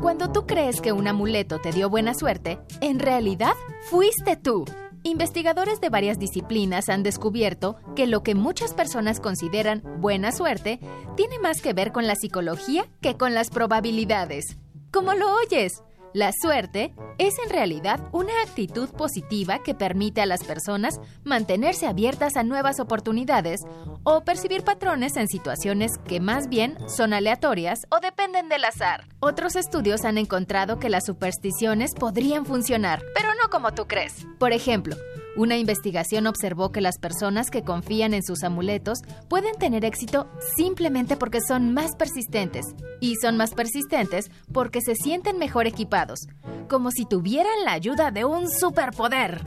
[0.00, 3.52] Cuando tú crees que un amuleto te dio buena suerte, en realidad
[3.90, 4.64] fuiste tú.
[5.08, 10.80] Investigadores de varias disciplinas han descubierto que lo que muchas personas consideran buena suerte
[11.16, 14.58] tiene más que ver con la psicología que con las probabilidades.
[14.90, 15.82] ¿Cómo lo oyes?
[16.14, 22.36] La suerte es en realidad una actitud positiva que permite a las personas mantenerse abiertas
[22.36, 23.60] a nuevas oportunidades
[24.04, 29.06] o percibir patrones en situaciones que más bien son aleatorias o dependen del azar.
[29.20, 34.26] Otros estudios han encontrado que las supersticiones podrían funcionar, pero no como tú crees.
[34.38, 34.96] Por ejemplo,
[35.38, 38.98] una investigación observó que las personas que confían en sus amuletos
[39.28, 42.66] pueden tener éxito simplemente porque son más persistentes.
[43.00, 46.26] Y son más persistentes porque se sienten mejor equipados,
[46.68, 49.40] como si tuvieran la ayuda de un superpoder.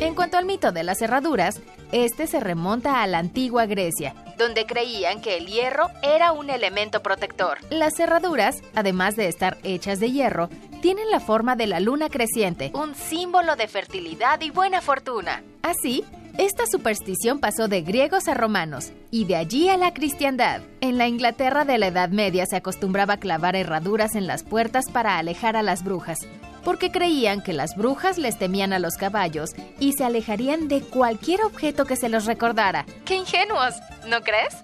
[0.00, 1.60] En cuanto al mito de las cerraduras,
[1.92, 7.02] este se remonta a la antigua Grecia, donde creían que el hierro era un elemento
[7.02, 7.58] protector.
[7.70, 12.70] Las cerraduras, además de estar hechas de hierro, tienen la forma de la luna creciente,
[12.74, 15.42] un símbolo de fertilidad y buena fortuna.
[15.62, 16.04] Así,
[16.38, 20.60] esta superstición pasó de griegos a romanos y de allí a la cristiandad.
[20.80, 25.18] En la Inglaterra de la Edad Media se acostumbraba clavar herraduras en las puertas para
[25.18, 26.20] alejar a las brujas,
[26.64, 31.42] porque creían que las brujas les temían a los caballos y se alejarían de cualquier
[31.42, 32.86] objeto que se los recordara.
[33.04, 33.74] ¡Qué ingenuos!
[34.06, 34.54] ¿No crees?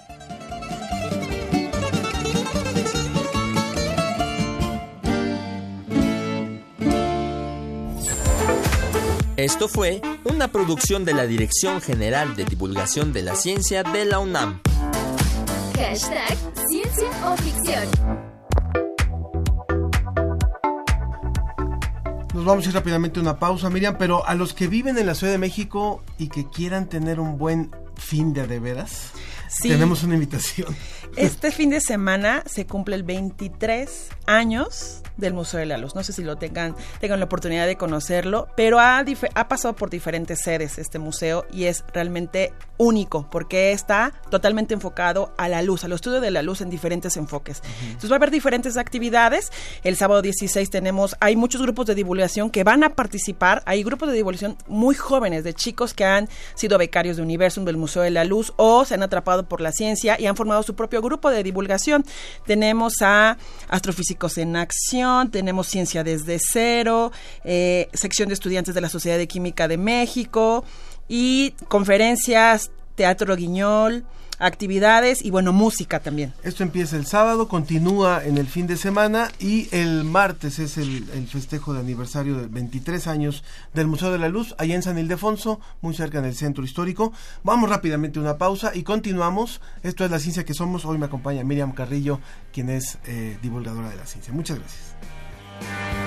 [9.37, 14.21] Esto fue una producción de la Dirección General de Divulgación de la Ciencia de la
[14.21, 14.61] UNAM.
[15.77, 17.89] Hashtag Ciencia o Ficción.
[22.33, 25.07] Nos vamos a ir rápidamente a una pausa, Miriam, pero a los que viven en
[25.07, 29.11] la Ciudad de México y que quieran tener un buen fin de de veras,
[29.61, 30.77] tenemos una invitación.
[31.17, 35.95] Este fin de semana se cumple el 23 años del Museo de la Luz.
[35.95, 39.91] No sé si lo tengan, tengan la oportunidad de conocerlo, pero ha, ha pasado por
[39.91, 45.85] diferentes sedes este museo y es realmente único porque está totalmente enfocado a la luz,
[45.85, 47.63] al estudio de la luz en diferentes enfoques.
[47.83, 49.53] Entonces va a haber diferentes actividades.
[49.83, 53.63] El sábado 16 tenemos, hay muchos grupos de divulgación que van a participar.
[53.67, 57.77] Hay grupos de divulgación muy jóvenes, de chicos que han sido becarios de Universum, del
[57.77, 60.75] Museo de la Luz o se han atrapado por la ciencia y han formado su
[60.75, 62.05] propio grupo de divulgación.
[62.47, 63.37] Tenemos a
[63.69, 67.13] astrofísicos en acción, tenemos ciencia desde cero,
[67.45, 70.65] eh, sección de estudiantes de la Sociedad de Química de México
[71.09, 74.05] y conferencias, teatro guiñol,
[74.39, 76.33] actividades y bueno, música también.
[76.43, 81.05] Esto empieza el sábado, continúa en el fin de semana y el martes es el,
[81.29, 85.61] festejo de aniversario de 23 años del Museo de la Luz, allá en San Ildefonso,
[85.81, 87.13] muy cerca del centro histórico.
[87.43, 89.61] Vamos rápidamente a una pausa y continuamos.
[89.83, 90.85] Esto es La Ciencia que Somos.
[90.85, 92.21] Hoy me acompaña Miriam Carrillo,
[92.53, 94.33] quien es eh, divulgadora de la ciencia.
[94.33, 96.04] Muchas gracias.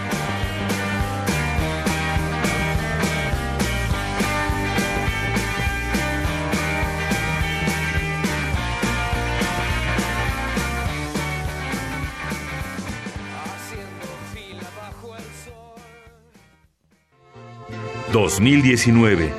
[18.18, 19.32] 2019.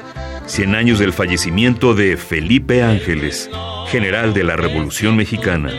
[0.47, 3.51] 100 años del fallecimiento de Felipe Ángeles,
[3.89, 5.73] general de la Revolución Mexicana.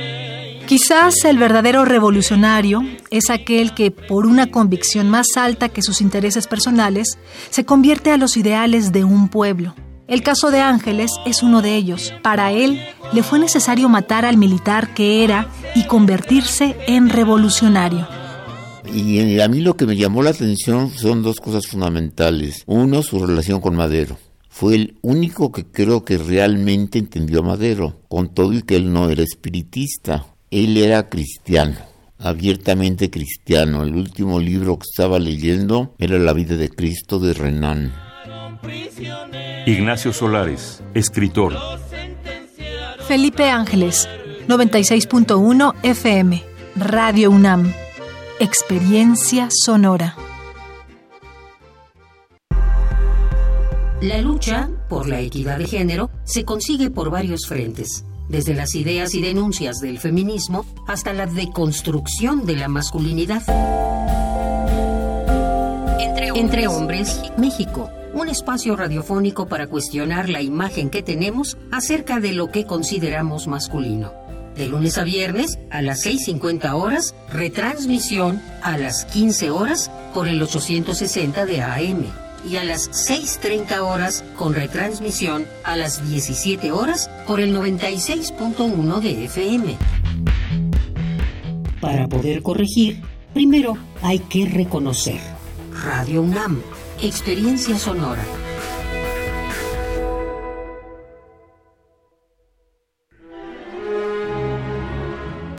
[0.68, 6.46] Quizás el verdadero revolucionario es aquel que, por una convicción más alta que sus intereses
[6.46, 7.18] personales,
[7.50, 9.76] se convierte a los ideales de un pueblo.
[10.08, 12.14] El caso de Ángeles es uno de ellos.
[12.22, 12.82] Para él,
[13.14, 18.19] le fue necesario matar al militar que era y convertirse en revolucionario.
[18.94, 22.64] Y a mí lo que me llamó la atención son dos cosas fundamentales.
[22.66, 24.18] Uno, su relación con Madero.
[24.50, 28.92] Fue el único que creo que realmente entendió a Madero, con todo y que él
[28.92, 30.26] no era espiritista.
[30.52, 31.78] Él era cristiano,
[32.18, 33.84] abiertamente cristiano.
[33.84, 37.94] El último libro que estaba leyendo era La vida de Cristo de Renan.
[39.66, 41.56] Ignacio Solares, escritor.
[43.08, 44.10] Felipe Ángeles,
[44.48, 46.44] 96.1 FM,
[46.76, 47.72] Radio UNAM.
[48.42, 50.16] Experiencia sonora.
[54.02, 59.14] La lucha por la equidad de género se consigue por varios frentes, desde las ideas
[59.14, 63.44] y denuncias del feminismo hasta la deconstrucción de la masculinidad.
[66.34, 72.50] Entre hombres, México, un espacio radiofónico para cuestionar la imagen que tenemos acerca de lo
[72.52, 74.19] que consideramos masculino.
[74.60, 80.42] De lunes a viernes a las 6.50 horas, retransmisión a las 15 horas por el
[80.42, 82.04] 860 de AM
[82.46, 89.24] y a las 6.30 horas con retransmisión a las 17 horas por el 96.1 de
[89.24, 89.78] FM.
[91.80, 93.02] Para poder corregir,
[93.34, 95.22] primero hay que reconocer.
[95.86, 96.62] Radio UNAM,
[97.02, 98.26] experiencia sonora.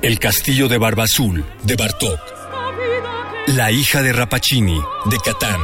[0.02, 2.18] El castillo de Barbazul, de Bartók.
[3.48, 5.60] La hija de Rapacini, de Catán.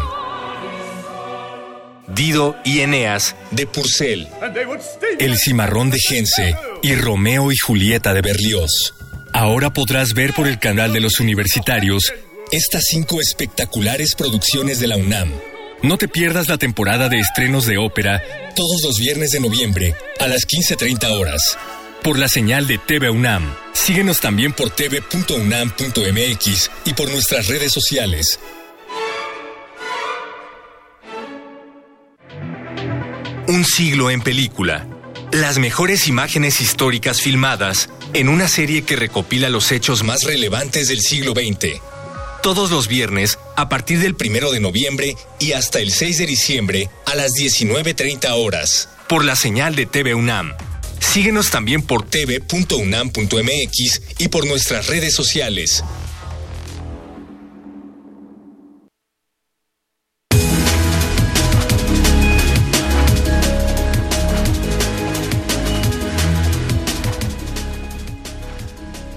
[2.08, 4.26] Dido y Eneas, de Purcell.
[5.18, 8.94] El cimarrón de Gense y Romeo y Julieta de Berlioz.
[9.32, 12.12] Ahora podrás ver por el canal de los universitarios
[12.52, 15.32] estas cinco espectaculares producciones de la UNAM.
[15.82, 18.22] No te pierdas la temporada de estrenos de ópera
[18.54, 21.56] todos los viernes de noviembre a las 15.30 horas
[22.06, 23.52] por la señal de TV UNAM.
[23.72, 28.38] Síguenos también por tv.unam.mx y por nuestras redes sociales.
[33.48, 34.86] Un siglo en película.
[35.32, 41.00] Las mejores imágenes históricas filmadas en una serie que recopila los hechos más relevantes del
[41.00, 41.80] siglo XX.
[42.40, 46.88] Todos los viernes, a partir del primero de noviembre y hasta el 6 de diciembre,
[47.04, 50.54] a las 19.30 horas, por la señal de TV UNAM.
[51.12, 55.82] Síguenos también por tv.unam.mx y por nuestras redes sociales.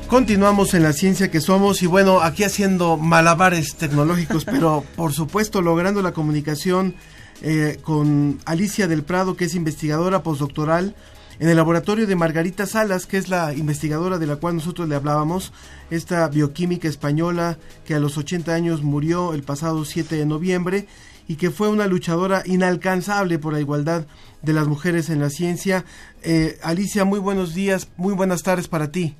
[0.07, 5.61] Continuamos en la ciencia que somos y bueno, aquí haciendo malabares tecnológicos, pero por supuesto
[5.61, 6.95] logrando la comunicación
[7.41, 10.95] eh, con Alicia del Prado, que es investigadora postdoctoral
[11.39, 14.95] en el laboratorio de Margarita Salas, que es la investigadora de la cual nosotros le
[14.95, 15.53] hablábamos,
[15.89, 20.87] esta bioquímica española que a los 80 años murió el pasado 7 de noviembre
[21.27, 24.05] y que fue una luchadora inalcanzable por la igualdad
[24.41, 25.85] de las mujeres en la ciencia.
[26.23, 29.15] Eh, Alicia, muy buenos días, muy buenas tardes para ti.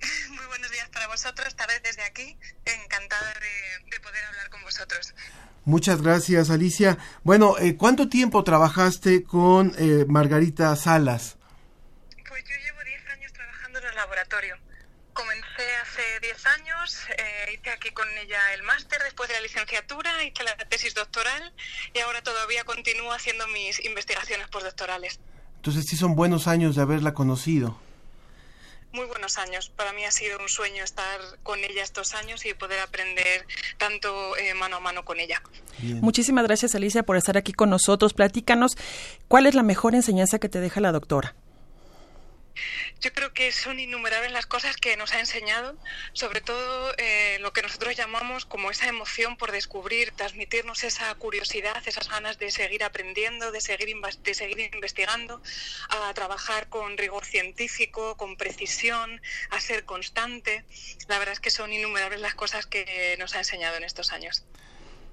[0.28, 5.14] Muy buenos días para vosotros, vez desde aquí, encantada de, de poder hablar con vosotros.
[5.64, 6.98] Muchas gracias, Alicia.
[7.22, 11.38] Bueno, eh, ¿cuánto tiempo trabajaste con eh, Margarita Salas?
[12.28, 14.56] Pues yo llevo 10 años trabajando en el laboratorio.
[15.14, 20.10] Comencé hace 10 años, eh, hice aquí con ella el máster después de la licenciatura,
[20.24, 21.52] hice la tesis doctoral
[21.94, 25.20] y ahora todavía continúo haciendo mis investigaciones postdoctorales.
[25.56, 27.78] Entonces sí son buenos años de haberla conocido.
[28.92, 29.70] Muy buenos años.
[29.70, 33.46] Para mí ha sido un sueño estar con ella estos años y poder aprender
[33.78, 35.40] tanto eh, mano a mano con ella.
[35.78, 36.00] Bien.
[36.00, 38.14] Muchísimas gracias, Alicia, por estar aquí con nosotros.
[38.14, 38.72] Platícanos,
[39.28, 41.34] ¿cuál es la mejor enseñanza que te deja la doctora?
[43.00, 45.76] Yo creo que son innumerables las cosas que nos ha enseñado,
[46.12, 51.82] sobre todo eh, lo que nosotros llamamos como esa emoción por descubrir, transmitirnos esa curiosidad,
[51.86, 55.42] esas ganas de seguir aprendiendo, de seguir, de seguir investigando,
[55.88, 60.64] a trabajar con rigor científico, con precisión, a ser constante.
[61.08, 64.44] La verdad es que son innumerables las cosas que nos ha enseñado en estos años.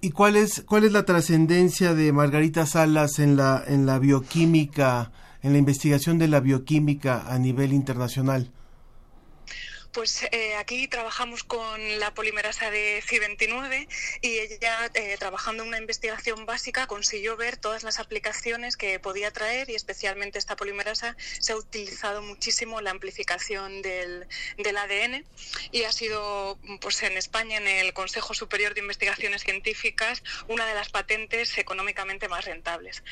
[0.03, 5.11] ¿Y cuál es, cuál es la trascendencia de Margarita Salas en la, en la bioquímica?
[5.43, 8.51] En la investigación de la bioquímica a nivel internacional?
[9.91, 13.89] Pues eh, aquí trabajamos con la polimerasa de CI29
[14.21, 19.31] y ella, eh, trabajando en una investigación básica, consiguió ver todas las aplicaciones que podía
[19.31, 24.27] traer y especialmente esta polimerasa se ha utilizado muchísimo la amplificación del,
[24.57, 25.25] del ADN
[25.71, 30.73] y ha sido pues en España, en el Consejo Superior de Investigaciones Científicas, una de
[30.73, 33.03] las patentes económicamente más rentables.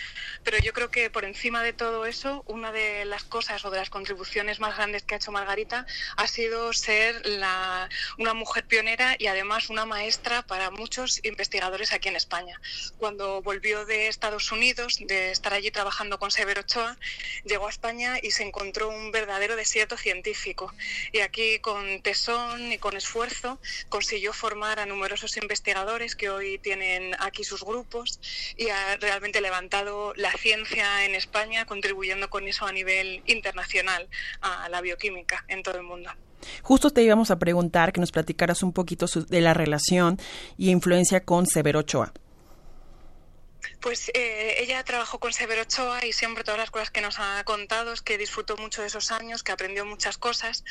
[0.46, 3.80] Pero yo creo que por encima de todo eso, una de las cosas o de
[3.80, 9.16] las contribuciones más grandes que ha hecho Margarita ha sido ser la, una mujer pionera
[9.18, 12.60] y además una maestra para muchos investigadores aquí en España.
[12.98, 16.98] Cuando volvió de Estados Unidos, de estar allí trabajando con Severo Ochoa,
[17.46, 20.74] llegó a España y se encontró un verdadero desierto científico.
[21.12, 23.60] Y aquí con tesón y con esfuerzo
[23.90, 28.20] consiguió formar a numerosos investigadores que hoy tienen aquí sus grupos
[28.58, 34.08] y ha realmente levantado la ciencia en España, contribuyendo con eso a nivel internacional
[34.42, 36.12] a la bioquímica en todo el mundo.
[36.64, 40.18] Justo te íbamos a preguntar que nos platicaras un poquito de la relación
[40.58, 42.14] y influencia con Severo Ochoa.
[43.82, 47.42] Pues eh, ella trabajó con Severo Ochoa y siempre todas las cosas que nos ha
[47.46, 50.66] contado es que disfrutó mucho de esos años, que aprendió muchas cosas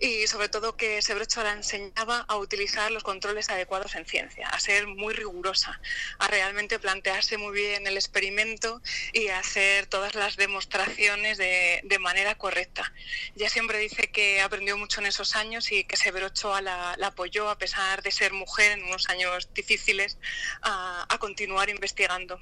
[0.00, 4.48] y sobre todo que Severo Ochoa la enseñaba a utilizar los controles adecuados en ciencia,
[4.48, 5.78] a ser muy rigurosa,
[6.18, 8.80] a realmente plantearse muy bien el experimento
[9.12, 12.94] y a hacer todas las demostraciones de, de manera correcta.
[13.36, 17.50] Ella siempre dice que aprendió mucho en esos años y que Severo Ochoa la, apoyó
[17.50, 20.16] a pesar de ser mujer en unos años difíciles
[20.62, 22.40] a continuar investigando.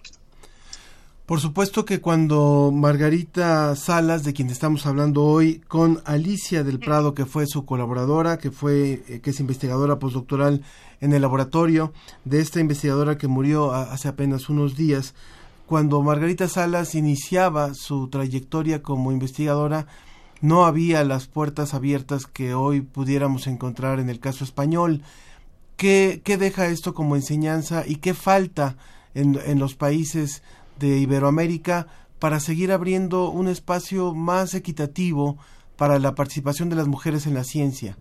[1.32, 7.14] Por supuesto que cuando Margarita Salas, de quien estamos hablando hoy, con Alicia del Prado,
[7.14, 10.62] que fue su colaboradora, que fue eh, que es investigadora postdoctoral
[11.00, 11.94] en el laboratorio
[12.26, 15.14] de esta investigadora que murió hace apenas unos días,
[15.64, 19.86] cuando Margarita Salas iniciaba su trayectoria como investigadora,
[20.42, 25.00] no había las puertas abiertas que hoy pudiéramos encontrar en el caso español.
[25.78, 28.76] ¿Qué, qué deja esto como enseñanza y qué falta
[29.14, 30.42] en, en los países
[30.82, 31.86] de Iberoamérica
[32.18, 35.38] para seguir abriendo un espacio más equitativo
[35.76, 37.96] para la participación de las mujeres en la ciencia?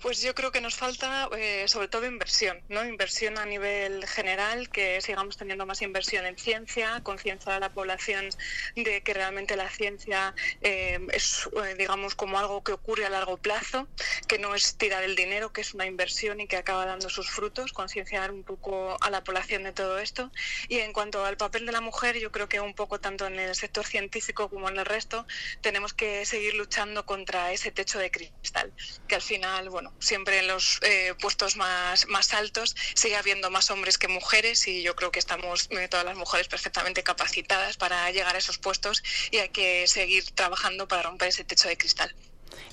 [0.00, 2.84] Pues yo creo que nos falta eh, sobre todo inversión, ¿no?
[2.84, 8.28] Inversión a nivel general, que sigamos teniendo más inversión en ciencia, conciencia a la población
[8.74, 13.36] de que realmente la ciencia eh, es, eh, digamos, como algo que ocurre a largo
[13.36, 13.88] plazo,
[14.28, 17.30] que no es tirar el dinero, que es una inversión y que acaba dando sus
[17.30, 20.30] frutos, concienciar un poco a la población de todo esto.
[20.68, 23.38] Y en cuanto al papel de la mujer, yo creo que un poco tanto en
[23.38, 25.26] el sector científico como en el resto,
[25.60, 28.72] tenemos que seguir luchando contra ese techo de cristal,
[29.08, 33.70] que al final, bueno, siempre en los eh, puestos más, más altos sigue habiendo más
[33.70, 38.10] hombres que mujeres y yo creo que estamos eh, todas las mujeres perfectamente capacitadas para
[38.10, 42.14] llegar a esos puestos y hay que seguir trabajando para romper ese techo de cristal.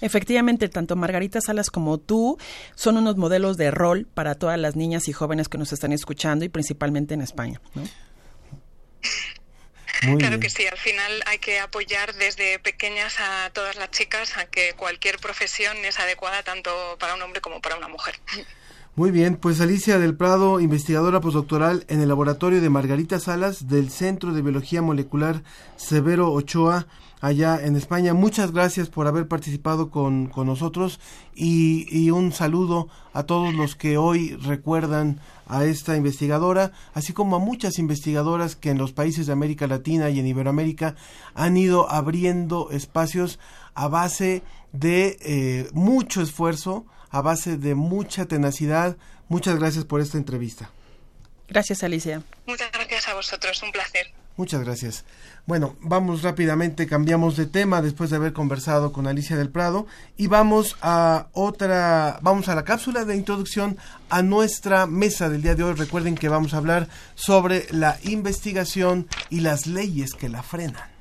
[0.01, 2.37] Efectivamente, tanto Margarita Salas como tú
[2.75, 6.45] son unos modelos de rol para todas las niñas y jóvenes que nos están escuchando
[6.45, 7.61] y principalmente en España.
[7.73, 7.83] ¿no?
[10.07, 10.41] Muy claro bien.
[10.41, 14.73] que sí, al final hay que apoyar desde pequeñas a todas las chicas a que
[14.73, 18.15] cualquier profesión es adecuada tanto para un hombre como para una mujer.
[18.95, 23.89] Muy bien, pues Alicia del Prado, investigadora postdoctoral en el laboratorio de Margarita Salas del
[23.89, 25.41] Centro de Biología Molecular
[25.77, 26.85] Severo Ochoa,
[27.23, 28.13] allá en España.
[28.13, 30.99] Muchas gracias por haber participado con, con nosotros
[31.33, 37.37] y, y un saludo a todos los que hoy recuerdan a esta investigadora, así como
[37.37, 40.95] a muchas investigadoras que en los países de América Latina y en Iberoamérica
[41.33, 43.39] han ido abriendo espacios
[43.73, 44.43] a base
[44.73, 48.97] de eh, mucho esfuerzo, a base de mucha tenacidad.
[49.29, 50.71] Muchas gracias por esta entrevista.
[51.47, 52.21] Gracias, Alicia.
[52.45, 54.07] Muchas gracias a vosotros, un placer.
[54.35, 55.05] Muchas gracias.
[55.45, 60.27] Bueno, vamos rápidamente, cambiamos de tema después de haber conversado con Alicia del Prado y
[60.27, 63.77] vamos a otra, vamos a la cápsula de introducción
[64.09, 65.73] a nuestra mesa del día de hoy.
[65.73, 70.93] Recuerden que vamos a hablar sobre la investigación y las leyes que la frenan.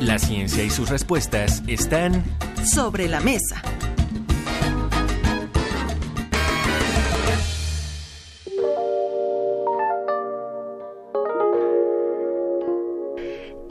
[0.00, 2.24] La ciencia y sus respuestas están
[2.64, 3.62] Sobre la mesa.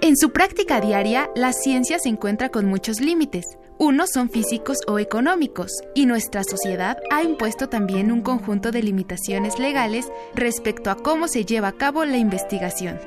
[0.06, 3.58] En su práctica diaria, la ciencia se encuentra con muchos límites.
[3.80, 9.58] Unos son físicos o económicos, y nuestra sociedad ha impuesto también un conjunto de limitaciones
[9.58, 13.00] legales respecto a cómo se lleva a cabo la investigación.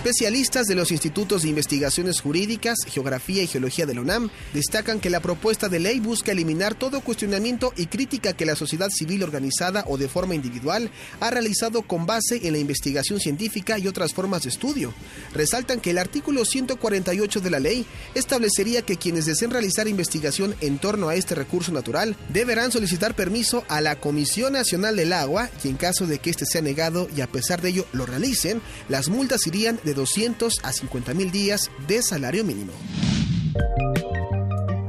[0.00, 5.10] Especialistas de los institutos de investigaciones jurídicas, geografía y geología de la UNAM destacan que
[5.10, 9.84] la propuesta de ley busca eliminar todo cuestionamiento y crítica que la sociedad civil organizada
[9.88, 10.90] o de forma individual
[11.20, 14.94] ha realizado con base en la investigación científica y otras formas de estudio.
[15.34, 17.84] Resaltan que el artículo 148 de la ley
[18.14, 23.64] establecería que quienes deseen realizar investigación en torno a este recurso natural deberán solicitar permiso
[23.68, 27.20] a la Comisión Nacional del Agua y en caso de que éste sea negado y
[27.20, 31.70] a pesar de ello lo realicen, las multas irían de 200 a 50 mil días
[31.86, 32.72] de salario mínimo.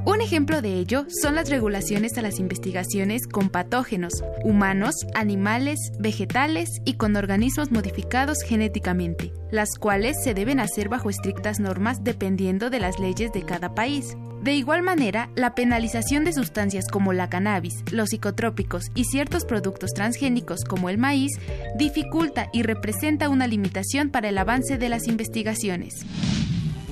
[0.05, 6.69] Un ejemplo de ello son las regulaciones a las investigaciones con patógenos, humanos, animales, vegetales
[6.85, 12.79] y con organismos modificados genéticamente, las cuales se deben hacer bajo estrictas normas dependiendo de
[12.79, 14.15] las leyes de cada país.
[14.41, 19.91] De igual manera, la penalización de sustancias como la cannabis, los psicotrópicos y ciertos productos
[19.93, 21.31] transgénicos como el maíz
[21.77, 26.05] dificulta y representa una limitación para el avance de las investigaciones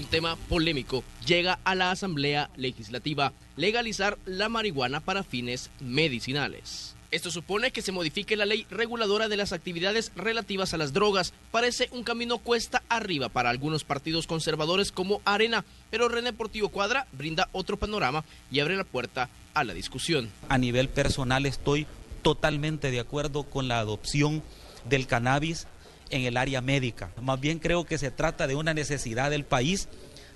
[0.09, 6.95] tema polémico, llega a la Asamblea Legislativa legalizar la marihuana para fines medicinales.
[7.11, 11.33] Esto supone que se modifique la ley reguladora de las actividades relativas a las drogas.
[11.49, 17.07] Parece un camino cuesta arriba para algunos partidos conservadores como Arena, pero René Portillo Cuadra
[17.11, 20.29] brinda otro panorama y abre la puerta a la discusión.
[20.49, 21.87] A nivel personal estoy
[22.21, 24.43] totalmente de acuerdo con la adopción
[24.87, 25.67] del cannabis
[26.11, 27.11] en el área médica.
[27.21, 29.87] Más bien creo que se trata de una necesidad del país,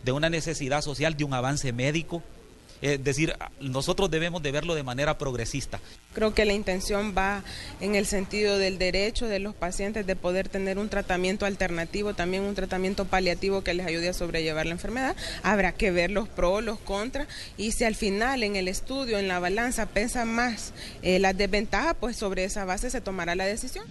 [0.04, 2.24] de una necesidad social, de un avance médico.
[2.84, 5.80] Es decir, nosotros debemos de verlo de manera progresista.
[6.12, 7.42] Creo que la intención va
[7.80, 12.44] en el sentido del derecho de los pacientes de poder tener un tratamiento alternativo, también
[12.44, 15.16] un tratamiento paliativo que les ayude a sobrellevar la enfermedad.
[15.44, 19.30] Habrá que ver los pros, los contras y si al final en el estudio, en
[19.30, 20.74] la balanza, pesa más
[21.04, 23.86] eh, las desventajas, pues sobre esa base se tomará la decisión.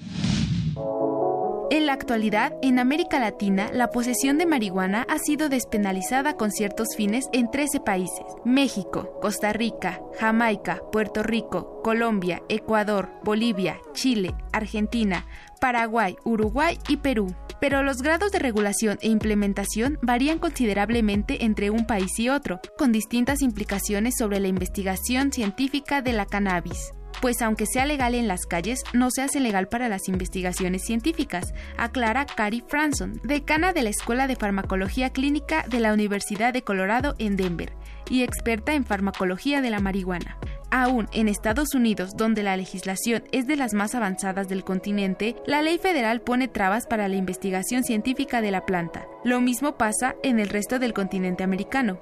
[1.71, 6.89] En la actualidad, en América Latina, la posesión de marihuana ha sido despenalizada con ciertos
[6.97, 8.25] fines en 13 países.
[8.45, 15.27] México, Costa Rica, Jamaica, Puerto Rico, Colombia, Ecuador, Bolivia, Chile, Argentina,
[15.61, 17.35] Paraguay, Uruguay y Perú.
[17.61, 22.93] Pero los grados de regulación e implementación varían considerablemente entre un país y otro, con
[22.93, 28.47] distintas implicaciones sobre la investigación científica de la cannabis pues aunque sea legal en las
[28.47, 33.91] calles, no se hace legal para las investigaciones científicas, aclara Cari Franson, decana de la
[33.91, 37.73] Escuela de Farmacología Clínica de la Universidad de Colorado en Denver
[38.11, 40.37] y experta en farmacología de la marihuana.
[40.71, 45.61] Aún en Estados Unidos, donde la legislación es de las más avanzadas del continente, la
[45.61, 49.07] ley federal pone trabas para la investigación científica de la planta.
[49.23, 52.01] Lo mismo pasa en el resto del continente americano.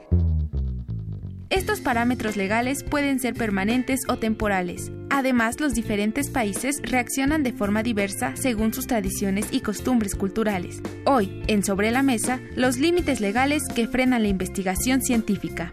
[1.51, 4.93] Estos parámetros legales pueden ser permanentes o temporales.
[5.11, 10.81] Además, los diferentes países reaccionan de forma diversa según sus tradiciones y costumbres culturales.
[11.07, 15.73] Hoy, en Sobre la Mesa, los límites legales que frenan la investigación científica.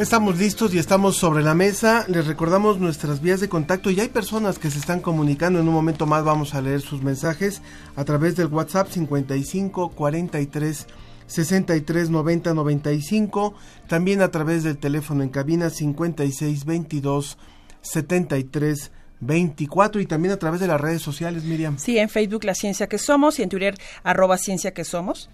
[0.00, 2.06] Estamos listos y estamos sobre la mesa.
[2.08, 5.60] Les recordamos nuestras vías de contacto y hay personas que se están comunicando.
[5.60, 7.60] En un momento más vamos a leer sus mensajes
[7.96, 10.86] a través del WhatsApp 55 43
[11.26, 13.54] 63 90 95.
[13.88, 17.36] También a través del teléfono en cabina 56 22
[17.82, 21.78] 73 24 y también a través de las redes sociales, Miriam.
[21.78, 25.28] Sí, en Facebook La Ciencia que Somos y en Twitter arroba Ciencia que Somos.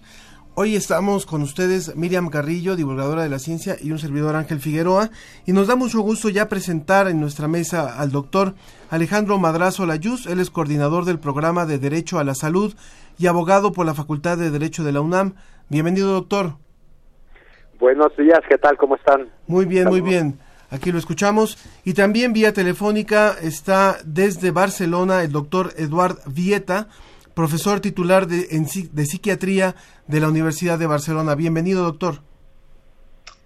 [0.59, 5.11] Hoy estamos con ustedes Miriam Carrillo, divulgadora de la ciencia, y un servidor Ángel Figueroa,
[5.45, 8.55] y nos da mucho gusto ya presentar en nuestra mesa al doctor
[8.89, 12.73] Alejandro Madrazo Layuz, él es coordinador del programa de Derecho a la Salud
[13.19, 15.35] y abogado por la Facultad de Derecho de la UNAM.
[15.69, 16.53] Bienvenido, doctor.
[17.79, 18.77] Buenos días, ¿qué tal?
[18.77, 19.29] ¿Cómo están?
[19.45, 20.39] Muy bien, muy bien.
[20.71, 21.59] Aquí lo escuchamos.
[21.85, 26.87] Y también vía telefónica está desde Barcelona el doctor Eduard Vieta,
[27.37, 29.75] profesor titular de, de psiquiatría
[30.07, 31.35] de la Universidad de Barcelona.
[31.35, 32.23] Bienvenido, doctor.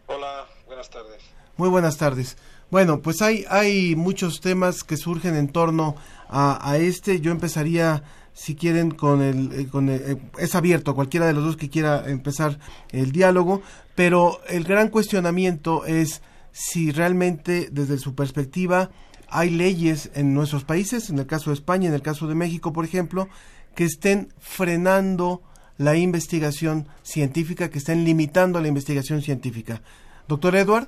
[0.05, 1.21] Hola, buenas tardes.
[1.57, 2.37] Muy buenas tardes.
[2.69, 5.97] Bueno, pues hay, hay muchos temas que surgen en torno
[6.29, 7.19] a, este.
[7.19, 11.57] Yo empezaría, si quieren, con el, eh, con eh, es abierto cualquiera de los dos
[11.57, 12.59] que quiera empezar
[12.91, 13.61] el diálogo,
[13.95, 16.21] pero el gran cuestionamiento es
[16.53, 18.89] si realmente desde su perspectiva
[19.27, 22.71] hay leyes en nuestros países, en el caso de España, en el caso de México,
[22.71, 23.27] por ejemplo,
[23.75, 25.41] que estén frenando
[25.77, 29.81] la investigación científica, que estén limitando la investigación científica.
[30.27, 30.87] Doctor Edward.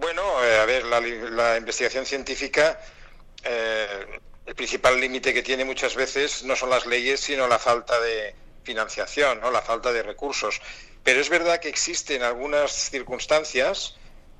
[0.00, 2.80] Bueno, eh, a ver, la, investigación científica,
[3.44, 4.06] eh,
[4.46, 8.34] el principal límite que tiene muchas veces no son las leyes, sino la falta de
[8.64, 9.50] financiación, ¿no?
[9.50, 10.60] la falta de recursos.
[11.04, 13.96] Pero es verdad que existen algunas circunstancias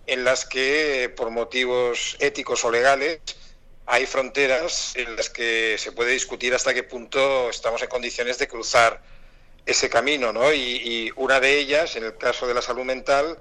[0.06, 3.20] en las que por motivos éticos o legales
[3.86, 8.48] hay fronteras en las que se puede discutir hasta qué punto estamos en condiciones de
[8.48, 9.02] cruzar
[9.66, 10.52] ese camino, ¿no?
[10.52, 13.38] Y, una de ellas, en el caso de la salud mental,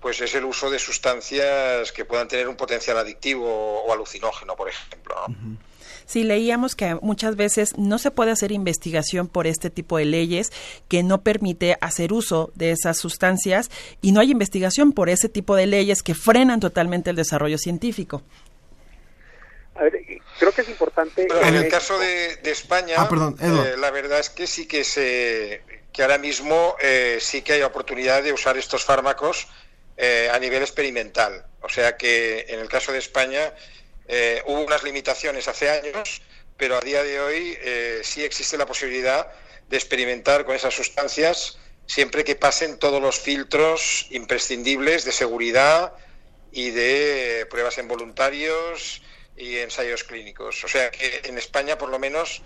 [0.00, 4.68] pues es el uso de sustancias que puedan tener un potencial adictivo o alucinógeno, por
[4.68, 5.14] ejemplo.
[5.28, 5.58] ¿no?
[6.06, 10.50] Sí, leíamos que muchas veces no se puede hacer investigación por este tipo de leyes
[10.88, 13.70] que no permite hacer uso de esas sustancias
[14.02, 18.22] y no hay investigación por ese tipo de leyes que frenan totalmente el desarrollo científico.
[19.74, 19.92] A ver,
[20.38, 21.26] creo que es importante.
[21.42, 25.62] en el caso de, España, ah, eh, la verdad es que sí que se
[25.92, 29.48] que ahora mismo eh, sí que hay oportunidad de usar estos fármacos
[29.96, 31.46] eh, a nivel experimental.
[31.62, 33.52] O sea que en el caso de España
[34.46, 36.20] hubo unas limitaciones hace años,
[36.56, 37.56] pero a día de hoy
[38.02, 39.30] sí existe la posibilidad
[39.68, 41.58] de experimentar con esas sustancias
[41.90, 45.92] siempre que pasen todos los filtros imprescindibles de seguridad
[46.52, 49.02] y de pruebas en voluntarios
[49.36, 50.62] y ensayos clínicos.
[50.64, 52.42] O sea que en España, por lo menos,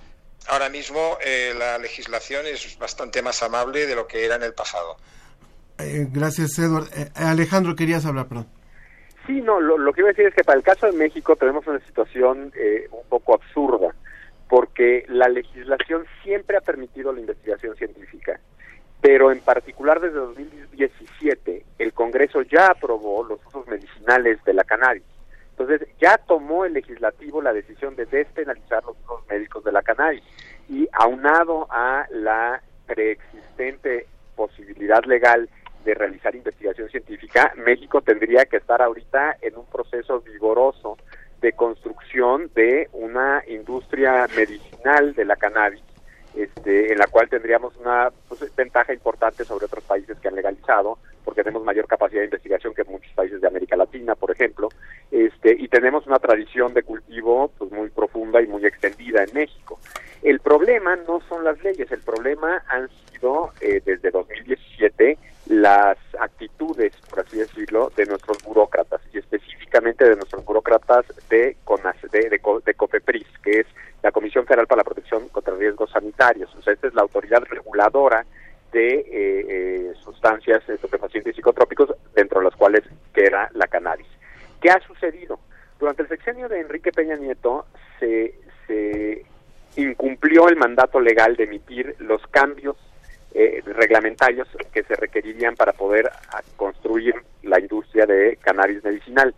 [0.49, 4.55] ahora mismo eh, la legislación es bastante más amable de lo que era en el
[4.55, 4.97] pasado.
[5.79, 6.89] Eh, gracias, Edward.
[6.95, 8.47] Eh, Alejandro, querías hablar, perdón.
[9.27, 11.35] Sí, no, lo, lo, que iba a decir es que para el caso de México
[11.35, 12.53] tenemos una situación
[12.91, 13.95] un poco absurda,
[14.51, 18.39] porque la legislación siempre ha permitido la investigación científica,
[19.01, 25.03] pero en particular desde 2017 el Congreso ya aprobó los usos medicinales de la cannabis
[25.57, 28.97] entonces ya tomó el legislativo la decisión de despenalizar los
[29.29, 30.23] médicos de la cannabis
[30.69, 35.49] y aunado a la preexistente posibilidad legal
[35.85, 40.97] de realizar investigación científica, México tendría que estar ahorita en un proceso vigoroso
[41.41, 45.83] de construcción de una industria medicinal de la cannabis,
[46.37, 50.99] este, en la cual tendríamos una pues, ventaja importante sobre otros países que han legalizado,
[51.25, 54.69] porque tenemos mayor capacidad de investigación que muchos países de América Latina, por ejemplo,
[55.11, 59.79] este, y tenemos una tradición de cultivo pues muy profunda y muy extendida en México.
[60.23, 66.95] El problema no son las leyes, el problema han sido eh, desde 2017 las actitudes,
[67.11, 71.57] por así decirlo, de nuestros burócratas y específicamente de nuestros burócratas de,
[72.13, 73.67] de, de, COFEPRIS, que es
[74.05, 76.55] la Comisión Federal para la Protección contra Riesgos Sanitarios.
[76.55, 78.27] O sea, esta es la autoridad reguladora
[78.71, 82.83] de eh, eh, sustancias estupefacientes y psicotrópicos, dentro de las cuales
[83.15, 84.07] queda la cannabis.
[84.61, 85.41] ¿Qué ha sucedido?
[85.79, 87.65] Durante el sexenio de Enrique Peña Nieto
[87.99, 88.35] se,
[88.67, 89.25] se
[89.77, 92.77] incumplió el mandato legal de emitir los cambios
[93.33, 96.11] eh, reglamentarios que se requerirían para poder
[96.57, 99.35] construir la industria de cannabis medicinal.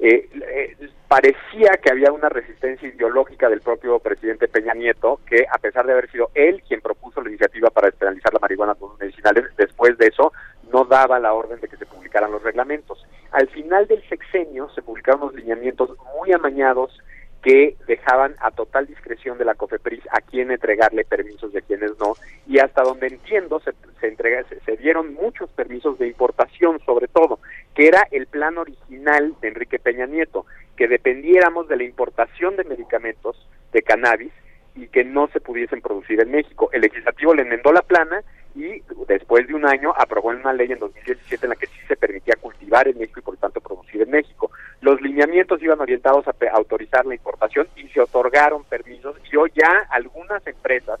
[0.00, 0.76] Eh, eh,
[1.08, 5.92] parecía que había una resistencia ideológica del propio presidente Peña Nieto, que a pesar de
[5.92, 10.06] haber sido él quien propuso la iniciativa para despenalizar la marihuana con medicinales, después de
[10.06, 10.32] eso
[10.70, 13.04] no daba la orden de que se publicaran los reglamentos.
[13.32, 16.96] Al final del sexenio se publicaron unos lineamientos muy amañados
[17.42, 21.96] que dejaban a total discreción de la COFEPRIS a quién entregarle permisos y a quienes
[21.98, 22.14] no,
[22.46, 27.38] y hasta donde entiendo se, se, entrega, se, dieron muchos permisos de importación sobre todo,
[27.78, 32.64] que era el plan original de Enrique Peña Nieto, que dependiéramos de la importación de
[32.64, 34.32] medicamentos de cannabis
[34.74, 36.70] y que no se pudiesen producir en México.
[36.72, 38.24] El legislativo le enmendó la plana
[38.56, 41.94] y después de un año aprobó una ley en 2017 en la que sí se
[41.94, 44.50] permitía cultivar en México y por lo tanto producir en México.
[44.80, 49.86] Los lineamientos iban orientados a, autorizar la importación y se otorgaron permisos y hoy ya
[49.90, 50.98] algunas empresas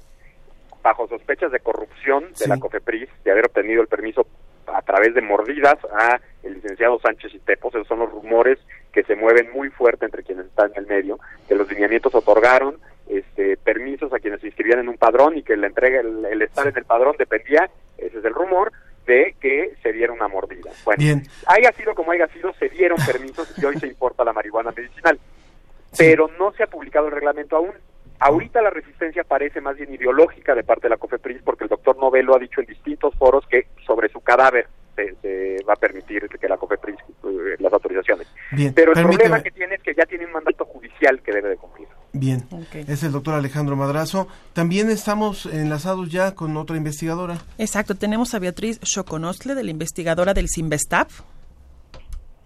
[0.80, 4.28] bajo sospechas de corrupción de la COFEPRIS, de haber obtenido el permiso
[4.72, 6.20] a través de mordidas a
[6.68, 8.58] licenciado Sánchez y Tepos, esos son los rumores
[8.92, 12.76] que se mueven muy fuerte entre quienes están en el medio, que los lineamientos otorgaron
[13.08, 16.66] este, permisos a quienes se inscribían en un padrón y que la entrega, el, estar
[16.66, 18.72] en el padrón dependía, ese es el rumor,
[19.06, 20.70] de que se diera una mordida.
[20.84, 21.22] Bueno, Bien.
[21.46, 25.18] haya sido como haya sido, se dieron permisos y hoy se importa la marihuana medicinal.
[25.96, 27.72] Pero no se ha publicado el reglamento aún.
[28.20, 31.96] Ahorita la resistencia parece más bien ideológica de parte de la COFEPRIS porque el doctor
[31.96, 34.66] Novelo ha dicho en distintos foros que sobre su cadáver
[35.22, 38.26] se, va a permitir que la COFEPRIS eh, las autorizaciones.
[38.74, 41.56] Pero el problema que tiene es que ya tiene un mandato judicial que debe de
[41.56, 41.88] cumplir.
[42.12, 42.42] Bien,
[42.72, 44.28] es el doctor Alejandro Madrazo.
[44.52, 47.38] También estamos enlazados ya con otra investigadora.
[47.58, 51.10] Exacto, tenemos a Beatriz Choconostle, de la investigadora del CIMBESTAP.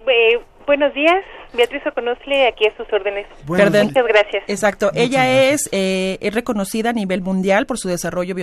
[0.07, 3.27] Eh, buenos días, Beatriz Oconosle, aquí a sus órdenes.
[3.47, 3.71] Muchas
[4.07, 4.45] gracias.
[4.49, 8.35] Exacto, ella Es, eh, es reconocida a nivel mundial por su desarrollo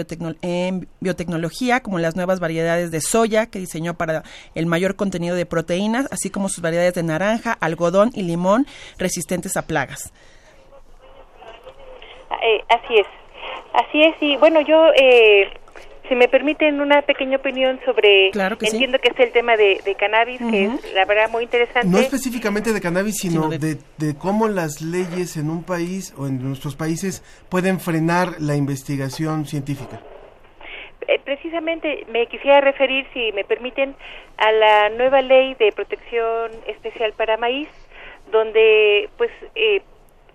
[0.41, 4.23] en biotecnología, como las nuevas variedades de soya que diseñó para
[4.55, 8.65] el mayor contenido de proteínas, así como sus variedades de naranja, algodón y limón
[8.97, 10.13] resistentes a plagas.
[12.41, 13.07] Eh, así es,
[13.73, 14.91] así es, y bueno, yo...
[14.93, 15.49] Eh,
[16.09, 18.31] si me permiten una pequeña opinión sobre,
[18.61, 21.87] entiendo que es el tema de, cannabis, que es la verdad muy interesante.
[21.87, 23.77] No específicamente de cannabis, sino, de...
[24.17, 30.01] cómo las leyes en un país o en nuestros países pueden frenar la investigación científica.
[31.07, 33.95] Eh, precisamente me quisiera referir, si me permiten,
[34.37, 37.69] a la nueva ley de protección especial para maíz,
[38.31, 39.81] donde, pues, eh,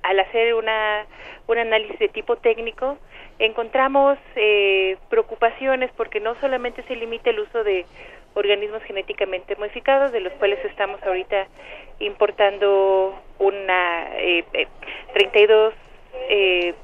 [0.03, 1.05] al hacer una,
[1.49, 2.97] un análisis de tipo técnico,
[3.39, 7.87] encontramos eh, preocupaciones porque no solamente se limita el uso de
[8.35, 11.47] organismos genéticamente modificados, de los cuales estamos ahorita
[12.01, 14.45] importando una eh,
[15.13, 15.75] 32
[16.29, 16.75] eh,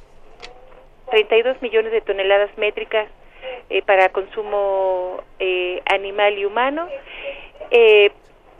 [1.10, 3.08] 32 eh, millones de toneladas métricas
[3.68, 5.22] eh, para consumo
[5.86, 6.88] animal y humano.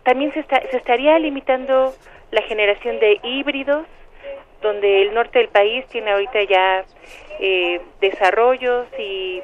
[0.02, 1.94] también se, está, se estaría limitando
[2.30, 3.86] la generación de híbridos
[4.62, 6.84] donde el norte del país tiene ahorita ya
[7.38, 9.42] eh, desarrollos y,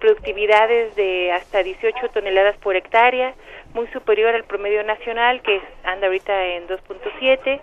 [0.00, 3.34] productividades de hasta 18 toneladas por hectárea,
[3.72, 7.60] muy superior al promedio nacional que anda ahorita en 2.7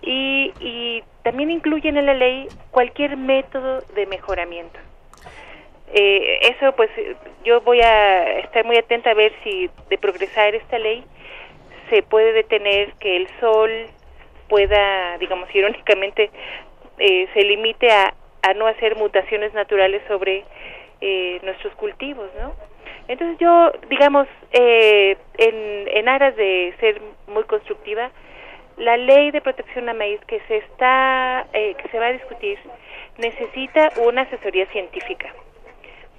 [0.00, 4.78] y, y también incluyen en la ley cualquier método de mejoramiento.
[5.94, 6.90] Eh, eso pues
[7.44, 11.04] yo voy a estar muy atenta a ver si de progresar esta ley
[11.90, 13.70] se puede detener que el sol
[14.52, 16.30] pueda, digamos, irónicamente,
[16.98, 20.44] eh, se limite a, a, no hacer mutaciones naturales sobre
[21.00, 22.52] eh, nuestros cultivos, ¿no?
[23.08, 28.10] Entonces yo, digamos, eh, en, en aras de ser muy constructiva,
[28.76, 32.58] la ley de protección a maíz que se está, que se va a discutir,
[33.16, 35.32] necesita una asesoría científica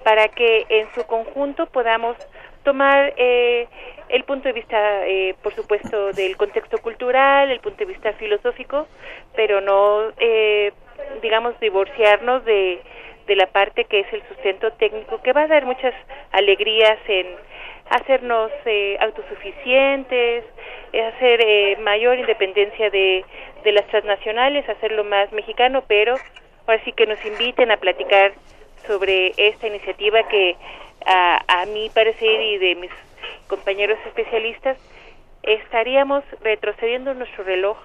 [0.02, 2.16] para que en su conjunto podamos
[2.64, 3.68] tomar eh,
[4.08, 8.88] el punto de vista, eh, por supuesto, del contexto cultural, el punto de vista filosófico,
[9.36, 10.72] pero no, eh,
[11.22, 12.80] digamos, divorciarnos de,
[13.26, 15.94] de la parte que es el sustento técnico, que va a dar muchas
[16.32, 17.26] alegrías en
[17.90, 20.44] hacernos eh, autosuficientes,
[20.92, 23.24] hacer eh, mayor independencia de,
[23.62, 26.14] de las transnacionales, hacerlo más mexicano, pero
[26.66, 28.32] ahora sí que nos inviten a platicar
[28.86, 30.56] sobre esta iniciativa que
[31.06, 32.90] a, a mi parecer y de mis
[33.48, 34.78] compañeros especialistas,
[35.42, 37.76] estaríamos retrocediendo nuestro reloj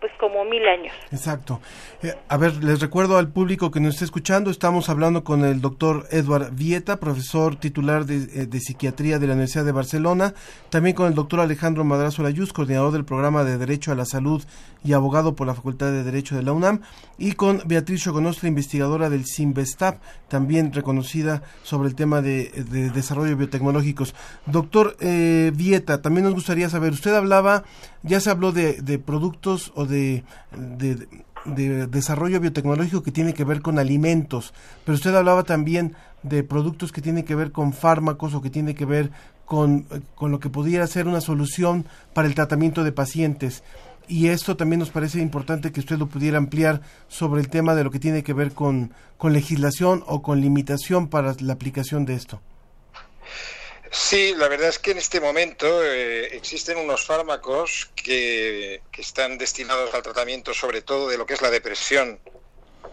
[0.00, 0.92] pues como mil años.
[1.10, 1.60] Exacto.
[2.02, 5.60] Eh, a ver, les recuerdo al público que nos está escuchando, estamos hablando con el
[5.60, 10.34] doctor Edward Vieta, profesor titular de, eh, psiquiatría de la Universidad de Barcelona,
[10.70, 14.44] también con el doctor Alejandro Madrazo Layuz, coordinador del programa de Derecho a la Salud
[14.84, 16.82] y abogado por la Facultad de Derecho de la UNAM,
[17.18, 22.50] y con Beatriz Choconostra, investigadora del CIMBESTAP, también reconocida sobre el tema de,
[22.94, 24.14] desarrollo biotecnológicos.
[24.46, 27.64] Doctor eh, Vieta, también nos gustaría saber, usted hablaba,
[28.08, 30.24] ya se habló de, de productos o de,
[30.56, 31.06] de,
[31.86, 34.52] desarrollo biotecnológico que tiene que ver con alimentos,
[34.84, 38.74] pero usted hablaba también de productos que tienen que ver con fármacos o que tiene
[38.74, 39.10] que ver
[39.44, 43.62] con, con lo que pudiera ser una solución para el tratamiento de pacientes.
[44.08, 47.84] Y esto también nos parece importante que usted lo pudiera ampliar sobre el tema de
[47.84, 52.14] lo que tiene que ver con, con legislación o con limitación para la aplicación de
[52.14, 52.40] esto.
[53.90, 59.94] Sí, la verdad es que en este momento eh, existen unos fármacos que, están destinados
[59.94, 62.20] al tratamiento sobre todo de lo que es la depresión,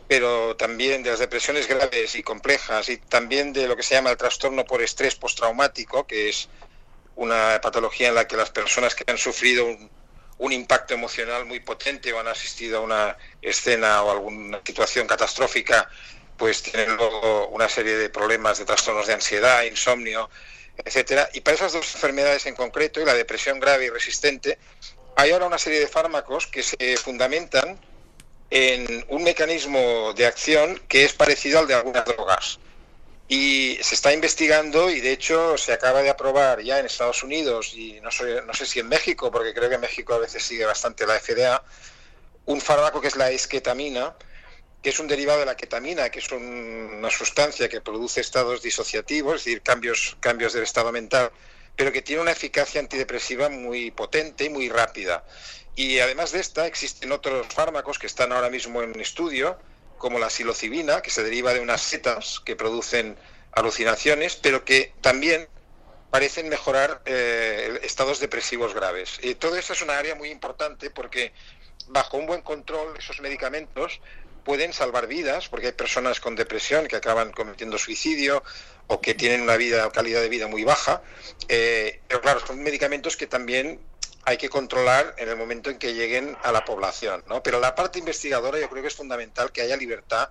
[0.08, 4.12] pero también de las depresiones graves y complejas y también de lo que se llama
[4.12, 6.48] el trastorno por estrés postraumático, que es
[7.16, 9.90] una patología en la que las personas que han sufrido un,
[10.38, 15.90] un impacto emocional muy potente o han asistido a una escena o alguna situación catastrófica,
[16.38, 20.30] pues tienen luego una serie de problemas de trastornos de ansiedad, insomnio,
[20.84, 21.30] etcétera.
[21.34, 24.58] Y para esas dos enfermedades en concreto, y la depresión grave y resistente,
[25.16, 27.80] hay ahora una serie de fármacos que se fundamentan
[28.50, 32.60] en un mecanismo de acción que es parecido al de algunas drogas.
[33.28, 37.74] Y se está investigando y de hecho se acaba de aprobar ya en Estados Unidos
[37.74, 40.44] y no sé, no sé si en México, porque creo que en México a veces
[40.44, 41.64] sigue bastante la FDA,
[42.46, 44.16] un fármaco que es la esquetamina,
[44.86, 49.38] que es un derivado de la ketamina, que es una sustancia que produce estados disociativos,
[49.38, 51.32] es decir, cambios, cambios del estado mental,
[51.76, 55.26] pero que tiene una eficacia antidepresiva muy potente y muy rápida.
[55.76, 59.58] Y además de esta, existen otros fármacos que están ahora mismo en estudio,
[59.98, 63.18] como la psilocibina, que se deriva de unas setas que producen
[63.54, 65.48] alucinaciones, pero que también
[66.12, 69.18] parecen mejorar eh, estados depresivos graves.
[69.24, 71.34] Y todo esto es una área muy importante porque
[71.88, 74.00] bajo un buen control esos medicamentos
[74.46, 78.44] pueden salvar vidas, porque hay personas con depresión que acaban cometiendo suicidio
[78.88, 81.02] o que tienen una vida calidad de vida muy baja.
[81.50, 83.82] Eh, pero claro, son medicamentos que también
[84.24, 87.24] hay que controlar en el momento en que lleguen a la población.
[87.28, 87.44] ¿no?
[87.44, 90.30] Pero la parte investigadora yo creo que es fundamental que haya libertad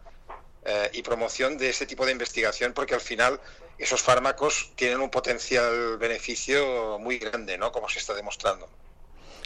[0.65, 3.41] eh, y promoción de ese tipo de investigación, porque al final
[3.79, 7.73] esos fármacos tienen un potencial beneficio muy grande, ¿no?
[7.73, 8.69] Como se está demostrando.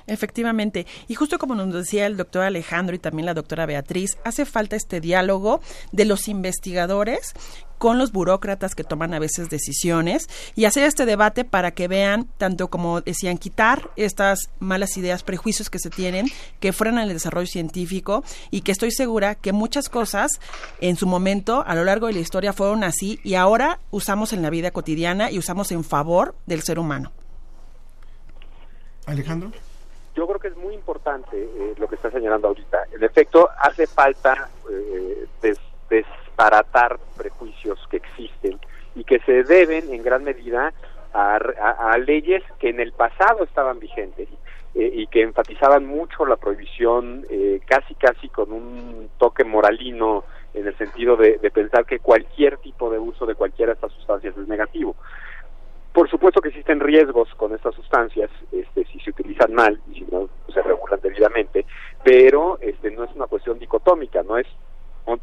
[0.09, 0.87] Efectivamente.
[1.07, 4.75] Y justo como nos decía el doctor Alejandro y también la doctora Beatriz, hace falta
[4.75, 5.61] este diálogo
[5.93, 7.35] de los investigadores
[7.77, 12.27] con los burócratas que toman a veces decisiones y hacer este debate para que vean,
[12.39, 16.27] tanto como decían, quitar estas malas ideas, prejuicios que se tienen,
[16.59, 20.41] que frenan el desarrollo científico y que estoy segura que muchas cosas
[20.81, 24.43] en su momento, a lo largo de la historia, fueron así y ahora usamos en
[24.43, 27.13] la vida cotidiana y usamos en favor del ser humano.
[29.07, 29.53] Alejandro
[30.19, 32.89] yo creo que es muy importante eh, lo que está señalando ahorita.
[32.93, 35.55] En efecto, hace falta eh,
[35.89, 38.59] desbaratar prejuicios que existen
[38.97, 40.73] y que se deben en gran medida
[41.14, 44.29] a, leyes que en el pasado estaban vigentes
[44.75, 50.66] eh, y que enfatizaban mucho la prohibición eh, casi casi con un toque moralino en
[50.66, 54.37] el sentido de, de pensar que cualquier tipo de uso de cualquiera de estas sustancias
[54.37, 54.97] es negativo.
[55.93, 60.07] Por supuesto que existen riesgos con estas sustancias, este, si se utilizan mal y si
[60.11, 61.64] no se regulan debidamente,
[62.05, 64.47] pero este, no es una cuestión dicotómica, no es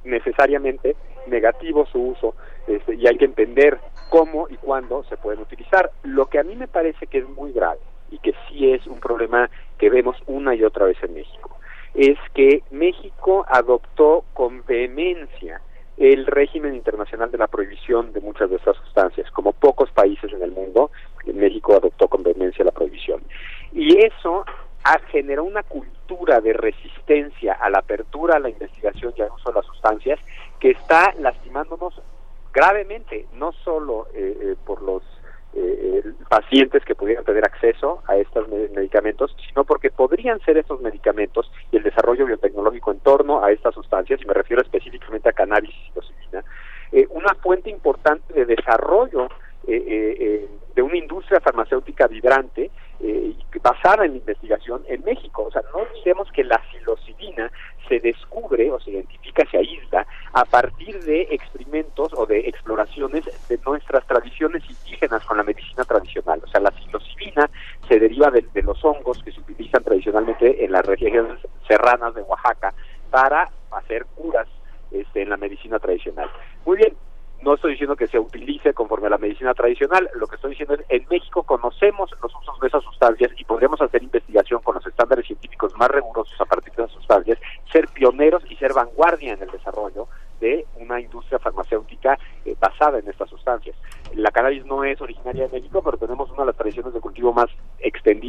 [0.03, 0.95] necesariamente
[1.27, 2.35] negativo su uso
[2.67, 5.91] este, y hay que entender cómo y cuándo se pueden utilizar.
[6.03, 7.79] Lo que a mí me parece que es muy grave
[8.11, 11.57] y que sí es un problema que vemos una y otra vez en México,
[11.93, 15.61] es que México adoptó con vehemencia
[15.97, 19.31] el régimen internacional de la prohibición de muchas de estas sustancias.
[19.31, 20.91] Como pocos países en el mundo,
[21.25, 23.21] en México adoptó con vehemencia la prohibición.
[23.71, 24.45] Y eso
[25.25, 29.49] ha generado una cultura de resistencia a la apertura, a la investigación y al uso
[29.49, 30.19] de las sustancias
[30.59, 32.01] que está lastimándonos
[32.53, 35.03] gravemente, no solo eh, eh, por los
[35.53, 41.51] eh, pacientes que pudieran tener acceso a estos medicamentos, sino porque podrían ser estos medicamentos
[41.71, 45.71] y el desarrollo biotecnológico en torno a estas sustancias, y me refiero específicamente a cannabis
[45.71, 46.43] y psilocibina,
[46.91, 49.27] eh, una fuente importante de desarrollo
[49.67, 52.69] eh, eh, de una industria farmacéutica vibrante
[53.63, 55.43] basada en investigación en México.
[55.43, 57.51] O sea, no olvidemos que la psilocibina
[57.87, 63.59] se descubre o se identifica, se aísla a partir de experimentos o de exploraciones de
[63.65, 66.41] nuestras tradiciones indígenas con la medicina tradicional.
[66.43, 67.49] O sea, la psilocibina
[67.87, 72.73] se deriva de, los hongos que se utilizan tradicionalmente en las regiones serranas de Oaxaca
[73.09, 74.47] para hacer curas
[74.91, 76.29] este, en la medicina tradicional.
[76.65, 76.95] Muy bien,
[77.41, 80.73] no estoy diciendo que se utilice conforme a la medicina tradicional, lo que estoy diciendo
[80.73, 84.87] es en México conocemos los usos de esas sustancias y podríamos hacer investigación con los
[84.87, 87.37] estándares científicos más rigurosos a partir de esas sustancias,
[87.71, 90.07] ser pioneros y ser vanguardia en el desarrollo
[90.39, 93.75] de una industria farmacéutica eh, basada en estas sustancias.
[94.15, 97.31] La cannabis no es originaria de México, pero tenemos una de las tradiciones de cultivo
[97.33, 97.49] más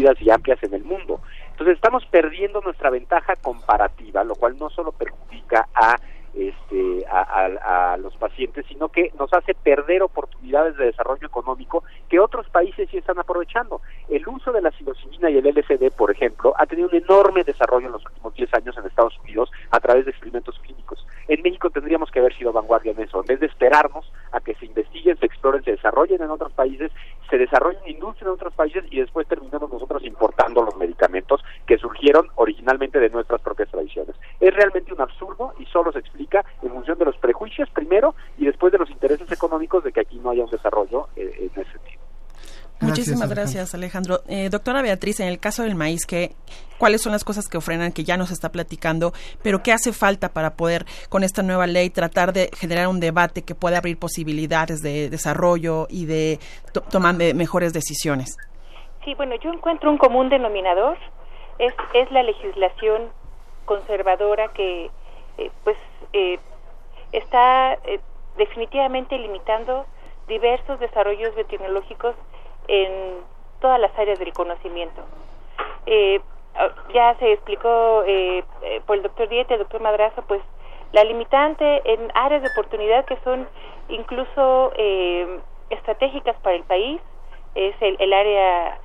[0.06, 1.20] extendidas y amplias en el mundo.
[1.50, 5.96] Entonces estamos perdiendo nuestra ventaja comparativa, lo cual no solo perjudica a
[6.36, 12.46] este, a, los pacientes, sino que nos hace perder oportunidades de desarrollo económico que otros
[12.50, 13.80] países sí están aprovechando.
[14.10, 17.86] El uso de la psilocibina y el LSD, por ejemplo, ha tenido un enorme desarrollo
[17.86, 21.06] en los últimos 10 años en Estados Unidos a través de experimentos clínicos.
[21.28, 24.54] En México tendríamos que haber sido vanguardia en eso, en vez de esperarnos a que
[24.56, 26.92] se investiguen, se exploren, se desarrollen en otros países,
[27.30, 32.28] se desarrollen industria en otros países y después terminamos nosotros importando los medicamentos que surgieron
[32.36, 34.14] originalmente de nuestras propias tradiciones.
[34.38, 36.26] Es realmente un absurdo y solo se explica
[36.62, 40.18] en función de los prejuicios primero y después de los intereses económicos de que aquí
[40.18, 42.06] no haya un desarrollo eh, en ese sentido.
[43.26, 44.20] Muchísimas gracias, Alejandro.
[44.28, 46.36] Eh, doctora Beatriz, en el caso del maíz, ¿qué,
[46.78, 49.12] ¿cuáles son las cosas que frenan, que ya nos está platicando,
[49.42, 53.42] pero qué hace falta para poder, con esta nueva ley, tratar de generar un debate
[53.42, 56.38] que pueda abrir posibilidades de desarrollo y de
[56.90, 58.36] tomar mejores decisiones?
[59.04, 60.96] Sí, bueno, yo encuentro un común denominador,
[61.58, 63.10] es, es la legislación
[63.64, 64.90] conservadora que,
[65.38, 65.76] eh, pues,
[66.12, 66.38] eh,
[67.12, 68.00] está eh,
[68.36, 69.86] definitivamente limitando
[70.28, 72.14] diversos desarrollos biotecnológicos
[72.68, 73.20] en
[73.60, 75.02] todas las áreas del conocimiento.
[75.86, 76.20] Eh,
[76.54, 80.42] ah, ya se explicó eh, eh, por el doctor Dieta, el doctor Madrazo, pues
[80.92, 83.48] la limitante en áreas de oportunidad que son
[83.88, 84.72] incluso
[85.70, 87.00] estratégicas para el país
[87.54, 88.78] es el, el área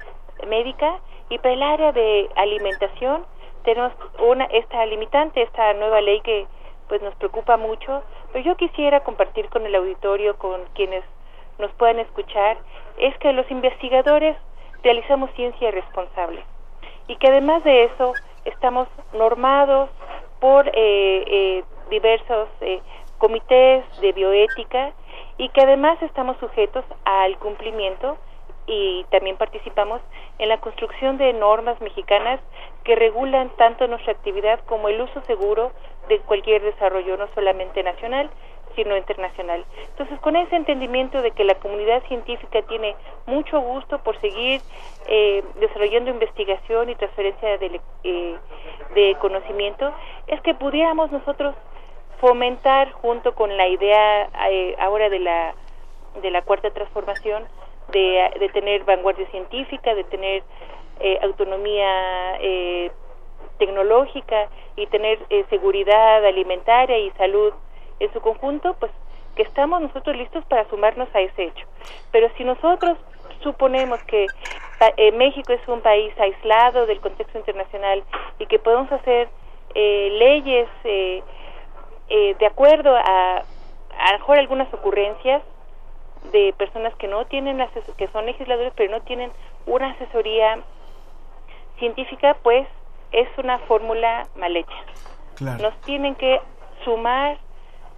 [0.47, 3.25] médica y para el área de alimentación
[3.63, 6.47] tenemos una esta limitante, esta nueva ley que
[6.87, 8.03] pues nos preocupa mucho,
[8.33, 11.03] pero yo quisiera compartir con el auditorio, con quienes
[11.59, 12.57] nos puedan escuchar,
[12.97, 14.35] es que los investigadores
[14.83, 16.43] realizamos ciencia responsable
[17.07, 18.13] y que además de eso
[18.45, 19.89] estamos normados
[20.39, 22.81] por eh, eh, diversos eh,
[23.17, 24.93] comités de bioética
[25.37, 28.17] y que además estamos sujetos al cumplimiento
[28.67, 30.01] y también participamos
[30.39, 32.39] en la construcción de normas mexicanas
[32.83, 35.71] que regulan tanto nuestra actividad como el uso seguro
[36.07, 38.29] de cualquier desarrollo, no solamente nacional,
[38.75, 39.65] sino internacional.
[39.89, 42.95] Entonces, con ese entendimiento de que la comunidad científica tiene
[43.25, 44.61] mucho gusto por seguir
[45.07, 48.35] eh, desarrollando investigación y transferencia de, eh,
[48.95, 49.93] de conocimiento,
[50.27, 51.55] es que pudiéramos nosotros
[52.21, 55.55] fomentar junto con la idea eh, ahora de la
[56.21, 57.45] de la cuarta transformación
[57.91, 60.43] de, de tener vanguardia científica, de tener
[60.99, 62.91] eh, autonomía eh,
[63.57, 65.19] tecnológica y tener
[65.49, 67.53] seguridad alimentaria y salud
[68.03, 68.91] en su conjunto, pues
[69.35, 71.65] que estamos nosotros listos para sumarnos a ese hecho.
[72.11, 72.97] Pero si nosotros
[73.41, 74.27] suponemos que
[75.13, 78.03] México es un país aislado del contexto internacional
[78.39, 79.29] y que podemos hacer
[79.73, 83.43] leyes de acuerdo a
[83.97, 85.43] a lo mejor algunas ocurrencias
[86.31, 87.63] de personas que no tienen
[87.97, 89.31] que son legisladores pero no tienen
[89.65, 90.59] una asesoría
[91.77, 92.67] científica pues
[93.11, 94.75] es una fórmula mal hecha
[95.39, 96.39] nos tienen que
[96.83, 97.37] sumar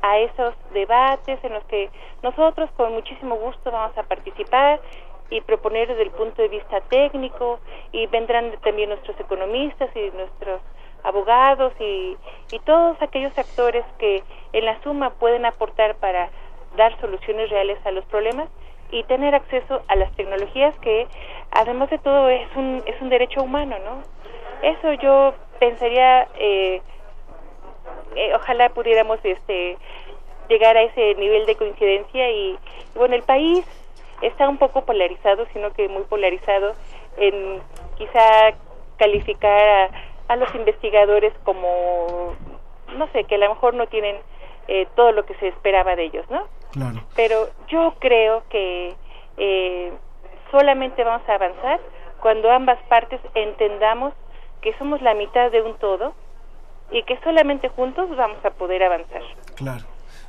[0.03, 1.89] a esos debates en los que
[2.21, 4.81] nosotros con muchísimo gusto vamos a participar
[5.29, 7.59] y proponer desde el punto de vista técnico
[7.93, 10.61] y vendrán también nuestros economistas y nuestros
[11.03, 12.17] abogados y,
[12.51, 16.29] y todos aquellos actores que en la suma pueden aportar para
[16.75, 18.49] dar soluciones reales a los problemas
[18.91, 21.07] y tener acceso a las tecnologías que
[21.51, 24.01] además de todo es un es un derecho humano no
[24.67, 26.81] eso yo pensaría eh,
[28.15, 29.77] eh, ojalá pudiéramos este
[30.49, 32.57] llegar a ese nivel de coincidencia y,
[32.95, 33.65] bueno el país
[34.21, 36.73] está un poco polarizado sino que muy polarizado
[37.17, 37.61] en
[37.97, 38.53] quizá
[38.97, 39.91] calificar
[40.27, 42.35] a, a los investigadores como
[42.97, 44.17] no sé que a lo mejor no tienen
[44.67, 46.47] eh, todo lo que se esperaba de ellos, ¿no?
[47.15, 48.95] Pero yo creo que
[49.37, 49.91] eh,
[50.51, 51.79] solamente vamos a avanzar
[52.19, 54.13] cuando ambas partes entendamos
[54.61, 56.13] que somos la mitad de un todo
[56.93, 59.21] y que solamente juntos vamos a poder avanzar.
[59.55, 59.85] Claro.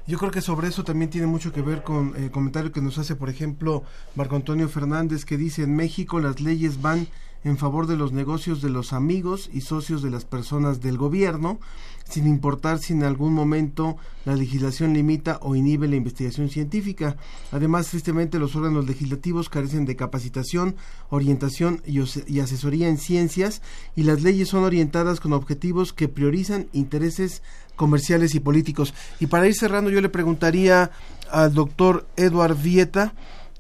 [0.07, 2.99] Yo creo que sobre eso también tiene mucho que ver con el comentario que nos
[2.99, 3.85] hace, por ejemplo,
[4.15, 7.07] Marco Antonio Fernández, que dice, en México las leyes van
[7.45, 11.61] en favor de los negocios de los amigos y socios de las personas del gobierno,
[12.09, 17.17] sin importar si en algún momento la legislación limita o inhibe la investigación científica.
[17.53, 20.77] Además, tristemente, los órganos legislativos carecen de capacitación,
[21.11, 22.01] orientación y,
[22.41, 23.63] asesoría en ciencias
[23.97, 27.43] y las leyes son orientadas con objetivos que priorizan intereses
[27.77, 28.95] comerciales y políticos.
[29.21, 30.91] Y para ir cerrando, yo le preguntaría
[31.31, 33.15] al doctor Eduard Vieta,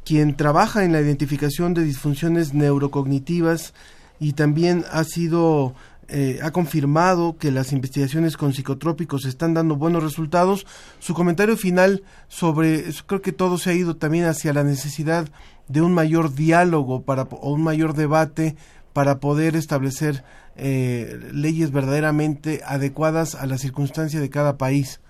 [0.05, 3.74] quien trabaja en la identificación de disfunciones neurocognitivas
[4.20, 5.74] y también ha sido
[6.09, 10.66] eh, ha confirmado que las investigaciones con psicotrópicos están dando buenos resultados.
[10.98, 15.28] Su comentario final sobre, creo que todo se ha ido también hacia la necesidad
[15.68, 18.55] de un mayor diálogo para, o un mayor debate
[18.92, 20.24] para poder establecer
[20.57, 25.00] eh, leyes verdaderamente adecuadas a la circunstancia de cada país.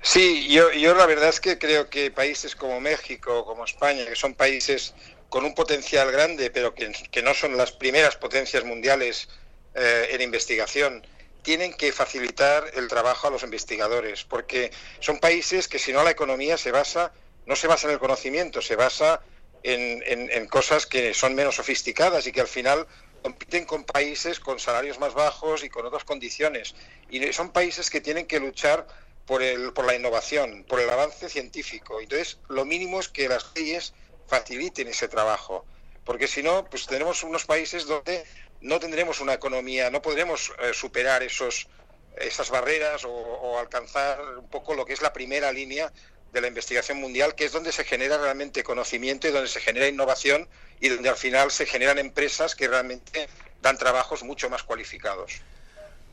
[0.00, 4.16] Sí, yo, yo la verdad es que creo que países como México, como España, que
[4.16, 4.94] son países
[5.28, 9.28] con un potencial grande, pero que, no son las primeras potencias mundiales
[9.74, 11.06] eh, en investigación,
[11.42, 14.70] tienen que facilitar el trabajo a los investigadores, porque
[15.00, 17.12] son países que si no la economía se basa,
[17.46, 19.20] no se basa en el conocimiento, se basa
[19.62, 22.86] en, en cosas que son menos sofisticadas y que al final
[23.22, 26.74] compiten con países con salarios más bajos y con otras condiciones.
[27.10, 28.86] Y son países que tienen que luchar
[29.28, 32.00] por, el, por la innovación, por el avance científico.
[32.00, 33.92] Entonces, lo mínimo es que las leyes
[34.26, 35.66] faciliten ese trabajo,
[36.04, 38.24] porque si no, pues tenemos unos países donde
[38.62, 41.68] no tendremos una economía, no podremos eh, superar esos,
[42.16, 45.92] esas barreras o, alcanzar un poco lo que es la primera línea
[46.32, 49.88] de la investigación mundial, que es donde se genera realmente conocimiento y donde se genera
[49.88, 50.48] innovación
[50.80, 53.28] y donde al final se generan empresas que realmente
[53.60, 55.42] dan trabajos mucho más cualificados.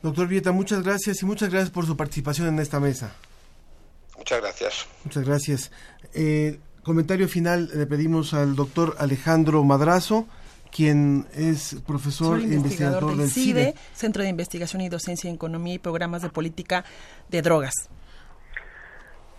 [0.06, 3.16] Doctor Vieta, muchas gracias y muchas gracias por su participación en esta mesa.
[4.16, 4.88] Muchas gracias.
[5.04, 5.72] Muchas gracias.
[6.14, 10.28] Eh, comentario final le pedimos al doctor Alejandro Madrazo,
[10.72, 15.80] quien es profesor e investigador, del CIDE, Centro de Investigación y Docencia en Economía y
[15.80, 16.86] Programas de Política
[17.30, 17.74] de Drogas.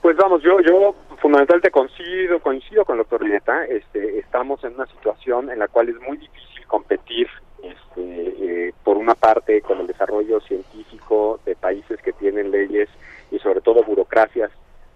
[0.02, 3.66] Pues vamos, yo yo fundamentalmente coincido coincido con el doctor Rieta.
[3.66, 7.28] Este, estamos en una situación en la cual es muy difícil competir
[7.70, 12.88] este, eh, por una parte con el desarrollo científico de países que tienen leyes
[13.30, 14.50] y sobre todo burocracias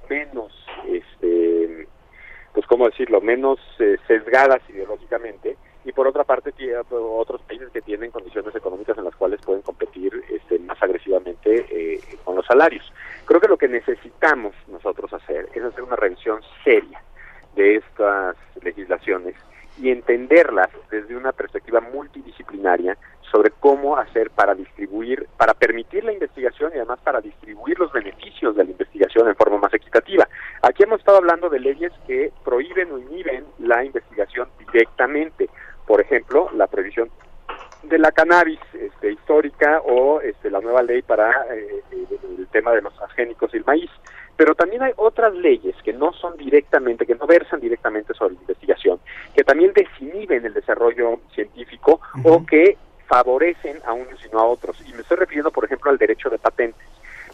[0.08, 0.52] menos
[0.86, 1.86] este,
[2.52, 6.52] pues cómo decirlo, menos eh, sesgadas ideológicamente y por otra parte
[6.90, 12.00] otros países que tienen condiciones económicas en las cuales pueden competir este, más agresivamente eh,
[12.24, 12.92] con los salarios.
[13.24, 17.02] Creo que lo que necesitamos nosotros hacer es hacer una revisión seria
[17.54, 19.34] de estas legislaciones
[19.80, 22.96] y entenderlas desde una perspectiva multidisciplinaria
[23.30, 28.56] sobre cómo hacer para distribuir, para permitir la investigación y además para distribuir los beneficios
[28.56, 30.28] de la investigación en forma más equitativa.
[30.62, 35.48] Aquí hemos estado hablando de leyes que prohíben o inhiben la investigación directamente.
[35.86, 37.10] Por ejemplo, la prohibición
[37.84, 41.82] de la cannabis este, histórica o este, la nueva ley para eh,
[42.38, 43.90] el tema de los transgénicos y el maíz.
[44.36, 48.40] Pero también hay otras leyes que no son directamente, que no versan directamente sobre la
[48.40, 48.99] investigación,
[49.50, 52.76] también desinhiben el desarrollo científico o que
[53.08, 54.80] favorecen a unos y no a otros.
[54.88, 56.86] Y me estoy refiriendo, por ejemplo, al derecho de patentes.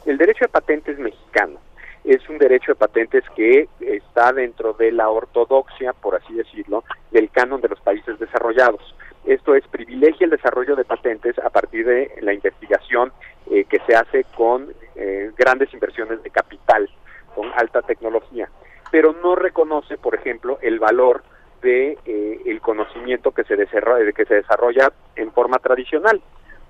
[0.07, 1.59] El derecho de patentes mexicano
[2.05, 7.29] es un derecho de patentes que está dentro de la ortodoxia, por así decirlo, del
[7.29, 8.95] canon de los países desarrollados.
[9.27, 13.13] Esto es, privilegia el desarrollo de patentes a partir de la investigación
[13.51, 16.89] eh, que se hace con eh, grandes inversiones de capital,
[17.35, 18.49] con alta tecnología,
[18.91, 21.23] pero no reconoce, por ejemplo, el valor
[21.67, 26.23] de eh, el conocimiento que se desarrolla, que se desarrolla en forma tradicional.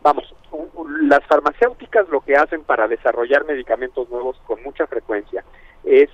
[0.02, 0.34] Vamos,
[1.02, 5.44] las farmacéuticas lo que hacen para desarrollar medicamentos nuevos con mucha frecuencia
[5.84, 6.08] es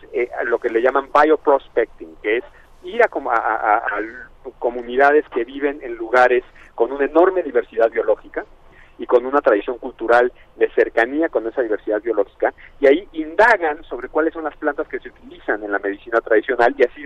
[0.45, 2.45] lo que le llaman bioprospecting, que es
[2.83, 4.03] ir a, a, a,
[4.59, 8.45] comunidades que viven en lugares con una enorme diversidad biológica
[8.99, 14.09] y con una tradición cultural de cercanía con esa diversidad biológica, y ahí indagan sobre
[14.09, 17.03] cuáles son las plantas que se utilizan en la medicina tradicional y así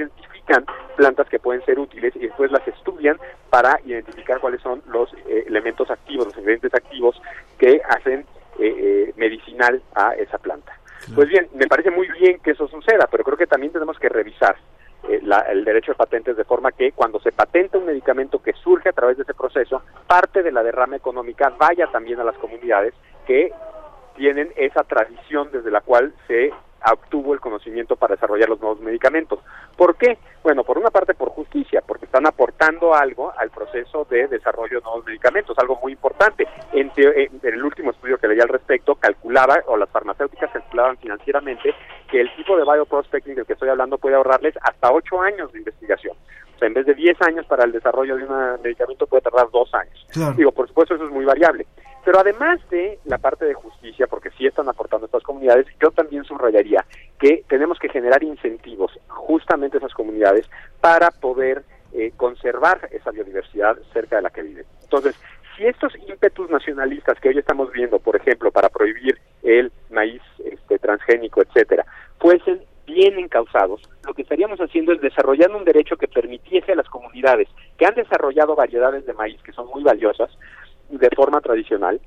[0.46, 0.64] identifican
[0.96, 3.18] plantas que pueden ser útiles y después las estudian
[3.50, 7.20] para identificar cuáles son los eh, elementos activos, los ingredientes activos
[7.58, 8.20] que hacen
[8.58, 10.72] eh, eh, medicinal a esa planta.
[11.14, 14.08] Pues bien, me parece muy bien que eso suceda, pero creo que también tenemos que
[14.08, 14.56] revisar
[15.08, 15.20] eh,
[15.50, 18.92] el derecho de patentes de forma que cuando se patenta un medicamento que surge a
[18.92, 22.94] través de ese proceso, parte de la derrama económica vaya también a las comunidades
[23.26, 23.52] que
[24.16, 26.50] tienen esa tradición desde la cual se
[26.92, 29.40] obtuvo el conocimiento para desarrollar los nuevos medicamentos.
[29.76, 30.18] ¿Por qué?
[30.46, 34.84] Bueno, por una parte por justicia, porque están aportando algo al proceso de desarrollo de
[34.84, 36.46] nuevos medicamentos, algo muy importante.
[36.72, 41.74] En, el último estudio que leí al respecto, calculaba, o las farmacéuticas calculaban financieramente,
[42.08, 45.58] que el tipo de bioprospecting del que estoy hablando puede ahorrarles hasta 8 años de
[45.58, 46.16] investigación.
[46.54, 49.48] O sea, en vez de 10 años para el desarrollo de un medicamento puede tardar
[49.50, 50.36] 2 años.
[50.36, 51.66] Digo, por supuesto eso es muy variable.
[52.04, 56.22] Pero además de la parte de justicia, porque sí están aportando estas comunidades, yo también
[56.22, 56.84] subrayaría
[57.18, 58.96] que tenemos que generar incentivos
[59.36, 60.48] justamente esas comunidades
[60.80, 61.62] para poder
[61.92, 64.64] eh, conservar esa biodiversidad cerca de la que viven.
[64.82, 65.14] Entonces,
[65.54, 70.78] si estos ímpetus nacionalistas que hoy estamos viendo, por ejemplo, para prohibir el maíz este,
[70.78, 71.84] transgénico, etcétera,
[72.18, 76.88] fuesen bien encausados, lo que estaríamos haciendo es desarrollando un derecho que permitiese a las
[76.88, 80.30] comunidades que han desarrollado variedades de maíz que son muy valiosas,
[80.88, 82.00] de forma tradicional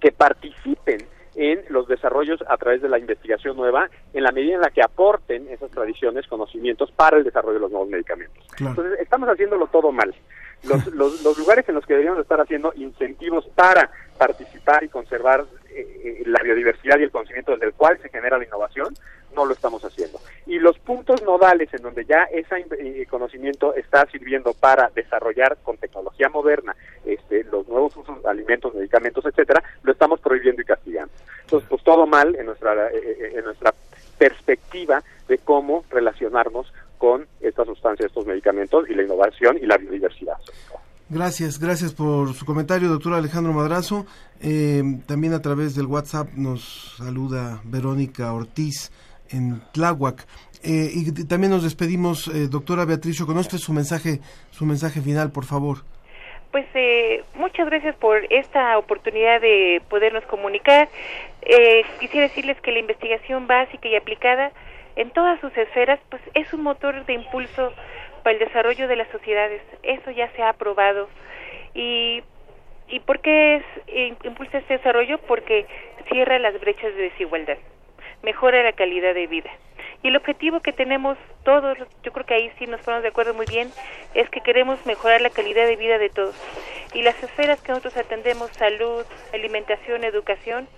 [0.00, 0.98] que participen
[1.34, 4.82] en los desarrollos a través de la investigación nueva en la medida en la que
[4.82, 8.44] aporten esas tradiciones, conocimientos para el desarrollo de los nuevos medicamentos.
[8.58, 10.14] Entonces, estamos haciéndolo todo mal.
[10.64, 16.00] Los, los, lugares en los que deberíamos estar haciendo incentivos para participar y conservar eh,
[16.02, 18.94] eh, la biodiversidad y el conocimiento desde el cual se genera la innovación
[19.34, 20.20] no lo estamos haciendo.
[20.46, 25.76] Y los puntos nodales en donde ya ese eh, conocimiento está sirviendo para desarrollar con
[25.76, 31.12] tecnología moderna este, los nuevos usos, alimentos, medicamentos, etcétera, lo estamos prohibiendo y castigando.
[31.42, 33.74] Entonces, pues todo mal en nuestra, eh, eh, en nuestra
[34.18, 40.36] perspectiva de cómo relacionarnos con estas sustancias, estos medicamentos y la innovación y la biodiversidad.
[41.10, 44.06] Gracias, gracias por su comentario, doctor Alejandro Madrazo.
[45.06, 48.90] también a través del WhatsApp nos saluda Verónica Ortiz
[49.34, 50.26] en Tláhuac.
[50.64, 54.20] Eh, y también nos despedimos, eh, doctora Beatriz Choconostre, su mensaje,
[54.50, 55.78] su mensaje final, por favor.
[56.50, 60.88] Pues eh, muchas gracias por esta oportunidad de podernos comunicar.
[62.00, 64.52] quisiera decirles que la investigación básica y aplicada
[64.96, 67.72] en todas sus esferas, pues es un motor de impulso
[68.22, 69.60] para el desarrollo de las sociedades.
[69.82, 71.08] Eso ya se ha aprobado.
[71.74, 72.22] ¿Y,
[72.88, 75.18] y por qué es, impulsa este desarrollo?
[75.26, 75.66] Porque
[76.08, 77.58] cierra las brechas de desigualdad
[78.24, 79.50] mejora la calidad de vida.
[80.02, 83.32] Y el objetivo que tenemos todos, yo creo que ahí sí nos ponemos de acuerdo
[83.34, 83.70] muy bien,
[84.14, 86.34] es que queremos mejorar la calidad de vida de todos.
[86.92, 90.68] Y las esferas que nosotros atendemos, salud, alimentación, educación,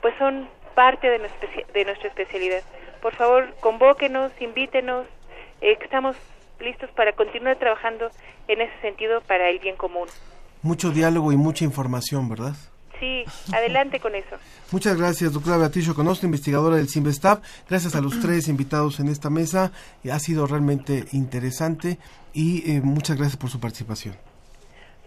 [0.00, 2.62] pues son parte de nuestra, de nuestra especialidad.
[3.00, 5.06] Por favor, convóquenos, invítenos,
[5.60, 6.16] eh, estamos
[6.60, 8.10] listos para continuar trabajando
[8.48, 10.08] en ese sentido para el bien común.
[10.62, 12.54] Mucho diálogo y mucha información, ¿verdad?
[13.02, 14.36] Sí, adelante con eso.
[14.70, 17.40] Muchas gracias, doctora Beatriz Conosto, investigadora del CIMBESTAF.
[17.68, 19.72] Gracias a los tres invitados en esta mesa.
[20.10, 21.98] Ha sido realmente interesante
[22.32, 24.16] y eh, muchas gracias por su participación.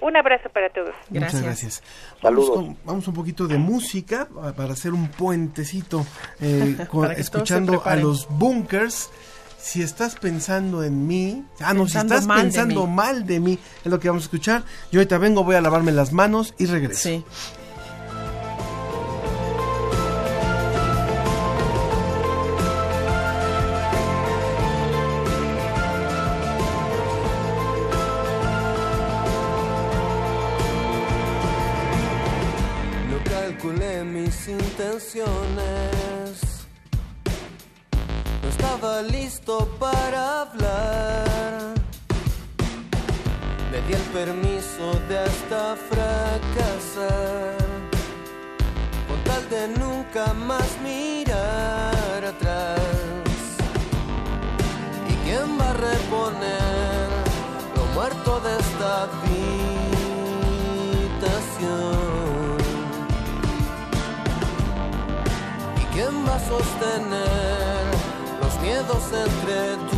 [0.02, 0.94] Un abrazo para todos.
[1.10, 1.82] Muchas gracias.
[2.22, 6.06] Vamos, vamos un poquito de música para hacer un puentecito,
[6.42, 6.76] eh,
[7.18, 9.10] escuchando a los bunkers
[9.58, 14.00] si estás pensando en mí, ah, no, si estás pensando mal de mí, es lo
[14.00, 14.64] que vamos a escuchar.
[14.92, 17.10] Yo ahorita vengo, voy a lavarme las manos y regreso.
[17.10, 17.24] Sí.
[39.02, 41.74] Listo para hablar.
[43.72, 47.58] Me di el permiso de hasta fracasar.
[49.08, 52.80] Con tal de nunca más mirar atrás.
[55.10, 57.10] ¿Y quién va a reponer
[57.76, 59.26] lo muerto de esta habitación?
[65.82, 67.65] ¿Y quién va a sostener
[68.84, 69.95] los miedos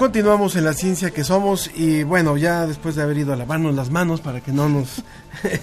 [0.00, 3.74] Continuamos en la ciencia que somos y bueno, ya después de haber ido a lavarnos
[3.74, 5.04] las manos para que no nos...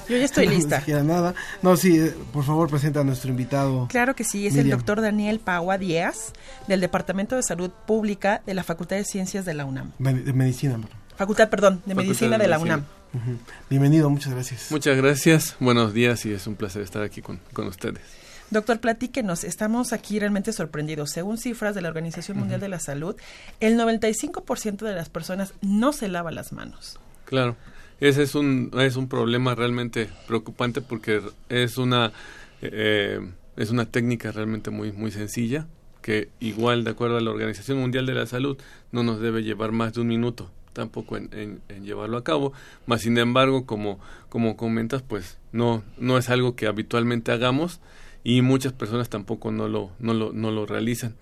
[0.07, 0.83] Yo ya estoy no nos lista.
[1.01, 1.33] nada.
[1.63, 3.87] No, sí, eh, por favor presenta a nuestro invitado.
[3.87, 6.33] Claro que sí, es el doctor Daniel Paua Díaz,
[6.67, 9.93] del Departamento de Salud Pública de la Facultad de Ciencias de la UNAM.
[9.97, 10.73] De medicina.
[10.73, 10.91] perdón.
[11.15, 12.85] Facultad, perdón, de Facultad Medicina de de la Medicina.
[13.15, 13.39] UNAM.
[13.71, 14.67] Bienvenido, muchas gracias.
[14.69, 18.03] Muchas gracias, buenos días y es un placer estar aquí con, con ustedes.
[18.49, 21.11] Doctor, platíquenos, estamos aquí realmente sorprendidos.
[21.11, 23.15] Según cifras de la Organización Mundial de la Salud,
[23.59, 26.97] el 95% de las personas no se lava las manos.
[27.25, 27.57] Claro,
[27.99, 32.13] ese es un, es un problema realmente preocupante porque es una,
[32.61, 33.19] eh,
[33.57, 35.67] es una técnica realmente muy, muy sencilla
[36.01, 38.57] que igual de acuerdo a la Organización Mundial de la Salud
[38.93, 42.53] no nos debe llevar más de un minuto tampoco en, en- en llevarlo a cabo,
[42.85, 43.99] más sin embargo como,
[44.29, 47.81] como comentas pues no, no es algo que habitualmente hagamos
[48.23, 51.15] y muchas personas tampoco no lo, no lo, no lo realizan.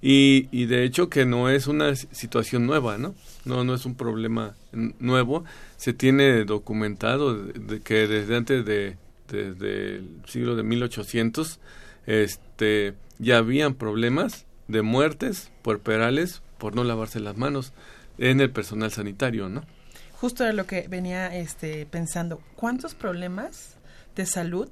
[0.00, 3.14] Y, y de hecho que no es una situación nueva, ¿no?
[3.44, 5.44] No, no es un problema nuevo.
[5.76, 8.96] Se tiene documentado de, de que desde antes de,
[9.28, 11.58] desde el siglo de 1800,
[12.06, 17.72] este, ya habían problemas de muertes puerperales por no lavarse las manos
[18.18, 19.64] en el personal sanitario, ¿no?
[20.12, 22.40] Justo era lo que venía este, pensando.
[22.56, 23.76] ¿Cuántos problemas
[24.16, 24.68] de salud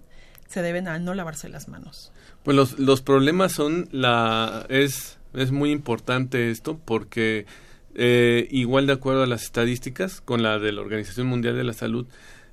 [0.53, 2.12] se deben a no lavarse las manos?
[2.43, 7.47] Pues los, los problemas son la es es muy importante esto porque
[7.95, 11.73] eh, igual de acuerdo a las estadísticas con la de la Organización Mundial de la
[11.73, 12.07] Salud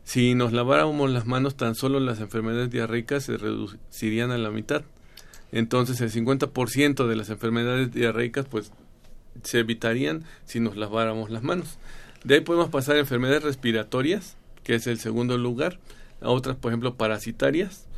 [0.04, 4.84] si nos laváramos las manos tan solo las enfermedades diarreicas se reducirían a la mitad.
[5.52, 8.72] Entonces el 50% de las enfermedades diarreicas pues
[9.44, 11.78] se evitarían si nos laváramos las manos.
[12.24, 15.80] De ahí podemos pasar a enfermedades respiratorias que es el segundo lugar.
[16.22, 17.89] A otras por ejemplo parasitarias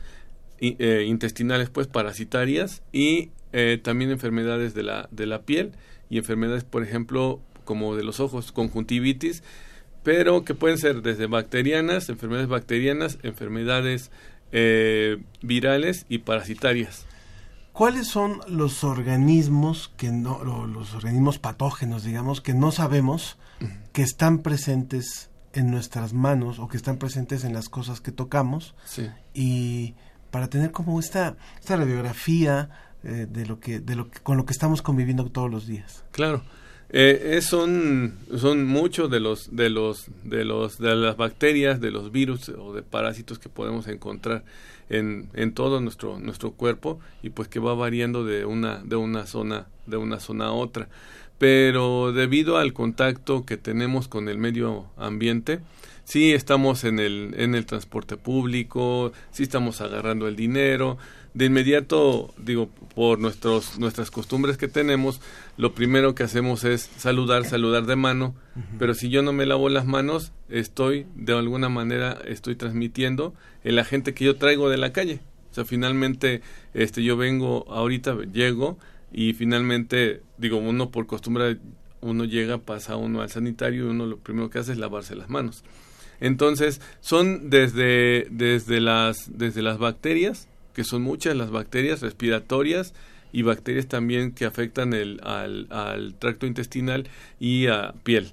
[0.62, 5.72] eh, intestinales pues parasitarias y eh, también enfermedades de la de la piel
[6.10, 9.44] y enfermedades por ejemplo como de los ojos conjuntivitis
[10.04, 14.12] pero que pueden ser desde bacterianas enfermedades bacterianas enfermedades
[14.52, 17.06] eh, virales y parasitarias
[17.74, 23.38] ¿Cuáles son los organismos que no, los organismos patógenos, digamos, que no sabemos
[23.94, 28.76] que están presentes en nuestras manos o que están presentes en las cosas que tocamos?
[28.84, 29.10] Sí.
[29.34, 29.96] Y
[30.32, 32.70] para tener como esta, esta radiografía
[33.04, 36.04] eh, de lo que, de lo con lo que estamos conviviendo todos los días.
[36.12, 36.44] Claro.
[36.94, 42.12] Eh, son son muchos de los de los de los de las bacterias, de los
[42.12, 44.44] virus o de parásitos que podemos encontrar
[44.90, 49.26] en, en todo nuestro nuestro cuerpo y pues que va variando de una de una
[49.26, 50.90] zona de una zona a otra.
[51.38, 55.62] Pero debido al contacto que tenemos con el medio ambiente,
[56.12, 60.98] sí estamos en el en el transporte público, sí estamos agarrando el dinero,
[61.34, 65.22] de inmediato, digo, por nuestros, nuestras costumbres que tenemos,
[65.56, 68.36] lo primero que hacemos es saludar, saludar de mano,
[68.78, 73.34] pero si yo no me lavo las manos, estoy, de alguna manera, estoy transmitiendo
[73.64, 75.22] el agente que yo traigo de la calle.
[75.50, 76.42] O sea, finalmente,
[76.74, 78.78] este, yo vengo, ahorita llego,
[79.14, 81.58] y finalmente, digo, uno por costumbre,
[82.02, 85.30] uno llega, pasa uno al sanitario, y uno lo primero que hace es lavarse las
[85.30, 85.64] manos.
[86.22, 92.94] Entonces, son desde, desde, las, desde las bacterias, que son muchas las bacterias respiratorias
[93.34, 98.32] y bacterias también que afectan el, al, al tracto intestinal y a piel.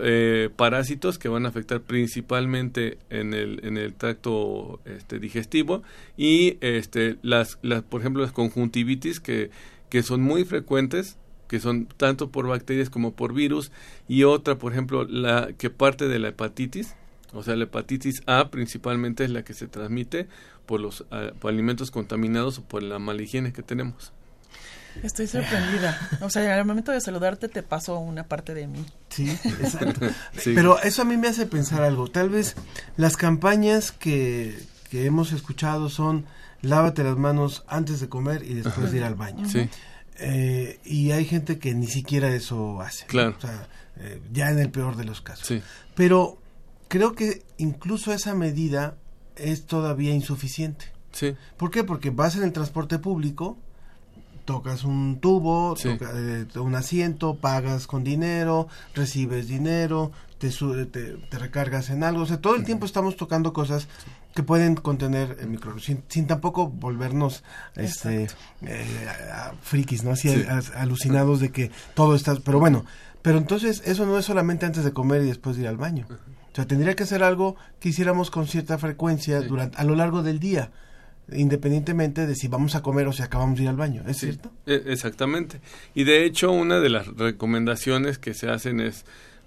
[0.00, 5.82] Eh, parásitos que van a afectar principalmente en el, en el tracto este, digestivo
[6.16, 9.50] y este, las, las, por ejemplo, las conjuntivitis que,
[9.90, 11.18] que son muy frecuentes
[11.54, 13.70] que son tanto por bacterias como por virus
[14.08, 16.96] y otra, por ejemplo, la que parte de la hepatitis
[17.32, 20.26] O sea, la hepatitis A principalmente es la que se transmite
[20.66, 24.12] por los ah, alimentos contaminados o por la mala higiene que tenemos.
[25.04, 25.96] Estoy sorprendida.
[26.22, 28.84] O sea, al momento de saludarte te paso una parte de mí.
[29.10, 30.08] Sí, exacto.
[30.44, 32.08] Pero eso a mí me hace pensar algo.
[32.08, 32.56] Tal vez
[32.96, 34.58] las campañas que,
[34.90, 36.24] que hemos escuchado son
[36.62, 39.48] lávate las manos antes de comer y después de ir al baño.
[39.48, 39.68] Sí.
[40.18, 43.06] Eh, y hay gente que ni siquiera eso hace.
[43.06, 43.34] Claro.
[43.36, 43.68] O sea,
[43.98, 45.46] eh, ya en el peor de los casos.
[45.46, 45.60] Sí.
[45.94, 46.38] Pero
[46.88, 48.96] creo que incluso esa medida
[49.36, 50.86] es todavía insuficiente.
[51.12, 51.34] Sí.
[51.56, 51.84] ¿Por qué?
[51.84, 53.56] Porque vas en el transporte público,
[54.44, 55.88] tocas un tubo, Sí.
[55.90, 62.22] toca- eh, un asiento, pagas con dinero, recibes dinero, te, te, te recargas en algo.
[62.22, 63.88] O sea, todo el tiempo estamos tocando cosas
[64.34, 67.44] que pueden contener el microbios, sin, sin tampoco volvernos
[67.76, 68.28] este
[68.62, 70.10] eh, a- a frikis, ¿no?
[70.10, 70.44] Así Sí.
[70.48, 72.34] a- alucinados de que todo está...
[72.44, 72.84] Pero bueno,
[73.22, 76.06] pero entonces eso no es solamente antes de comer y después de ir al baño.
[76.10, 80.22] O sea, tendría que ser algo que hiciéramos con cierta frecuencia durante, a lo largo
[80.22, 80.70] del día,
[81.32, 84.02] independientemente de si vamos a comer o si acabamos de ir al baño.
[84.06, 84.52] ¿Es Sí, cierto?
[84.66, 85.60] e- exactamente.
[85.94, 89.04] Y de hecho, una de las recomendaciones que se hacen es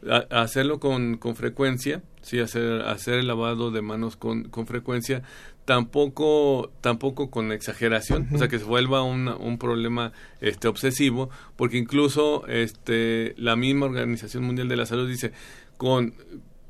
[0.09, 5.23] a- hacerlo con, con frecuencia, sí, hacer, hacer el lavado de manos con, con frecuencia,
[5.65, 10.11] tampoco, tampoco con exageración, o sea, que se vuelva una- un problema
[10.41, 15.33] este, obsesivo, porque incluso este, la misma Organización Mundial de la Salud dice,
[15.77, 16.13] con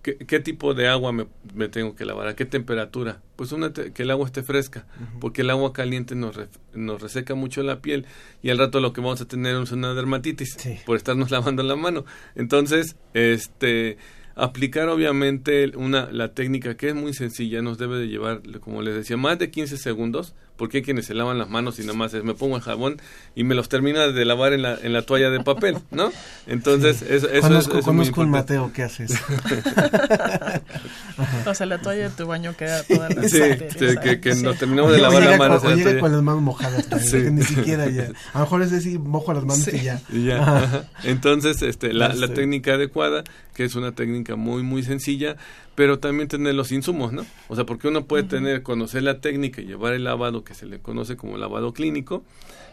[0.08, 2.30] ¿Qué, qué tipo de agua me, me tengo que lavar?
[2.30, 3.22] ¿A qué temperatura?
[3.36, 4.88] Pues una te- que el agua esté fresca,
[5.20, 8.06] porque el agua caliente nos, ref- nos reseca mucho la piel
[8.42, 10.56] y al rato lo que vamos a tener es una dermatitis
[10.86, 12.06] por estarnos lavando la mano.
[12.36, 13.98] Entonces, este
[14.36, 18.94] aplicar obviamente una la técnica que es muy sencilla nos debe de llevar como les
[18.96, 22.14] decía más de 15 segundos porque hay quienes se lavan las manos y nada más
[22.14, 23.00] es me pongo el jabón
[23.36, 26.12] y me los termina de lavar en la, en la toalla de papel ¿no?
[26.48, 28.30] entonces eso, eso conozco es, eso conozco un.
[28.32, 29.16] Mateo que hace eso.
[31.46, 34.58] O sea, la toalla de tu baño queda toda la Sí, sí, que, que nos
[34.58, 35.62] terminamos de lavar las manos.
[35.62, 36.02] con- o en la llega toalla.
[36.02, 37.18] con las manos mojadas también, Sí.
[37.24, 38.10] que ni siquiera ya.
[38.34, 40.02] A lo mejor es decir, mojo las manos y ya.
[40.12, 40.58] Y ya, Ajá.
[40.64, 40.84] ajá.
[41.04, 42.34] Entonces, este, la, la sé.
[42.34, 43.24] técnica adecuada,
[43.56, 45.38] que es una técnica muy, muy sencilla,
[45.76, 47.26] pero también tener los insumos, ¿no?
[47.48, 50.66] O sea, porque uno puede tener, conocer la técnica y llevar el lavado que se
[50.66, 52.24] le conoce como lavado clínico,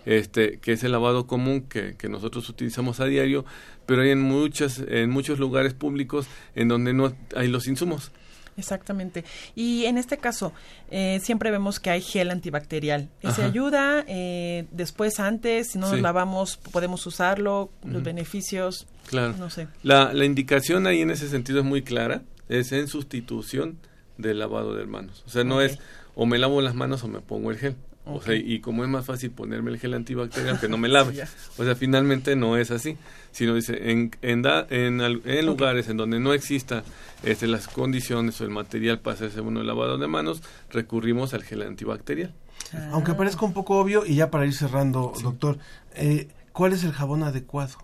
[0.06, 3.44] este, que es el lavado común que, que nosotros utilizamos a diario,
[3.86, 8.12] pero hay en muchas, en muchos lugares públicos en donde no hay los insumos.
[8.56, 9.24] Exactamente.
[9.56, 10.52] Y en este caso,
[10.90, 13.08] eh, siempre vemos que hay gel antibacterial.
[13.20, 13.46] ¿Ese Ajá.
[13.46, 14.04] ayuda?
[14.06, 17.70] Eh, después, antes, si no nos lavamos, podemos usarlo.
[17.84, 18.86] Los beneficios.
[19.08, 19.34] Claro.
[19.36, 19.66] No sé.
[19.82, 23.78] La, la indicación ahí en ese sentido es muy clara, es en sustitución
[24.18, 25.24] del lavado de manos.
[25.26, 25.78] O sea, no es
[26.14, 27.76] o me lavo las manos o me pongo el gel.
[28.06, 31.24] O sea, y como es más fácil ponerme el gel antibacterial que no me lave.
[31.56, 32.98] O sea, finalmente no es así,
[33.32, 36.84] sino dice, en, en, da- en, al- en lugares en donde no exista
[37.22, 41.44] este, las condiciones o el material para hacerse uno el lavado de manos, recurrimos al
[41.44, 42.34] gel antibacterial.
[42.92, 45.56] Aunque parezca un poco obvio, y ya para ir cerrando, doctor,
[45.94, 47.78] eh, ¿cuál es el jabón adecuado?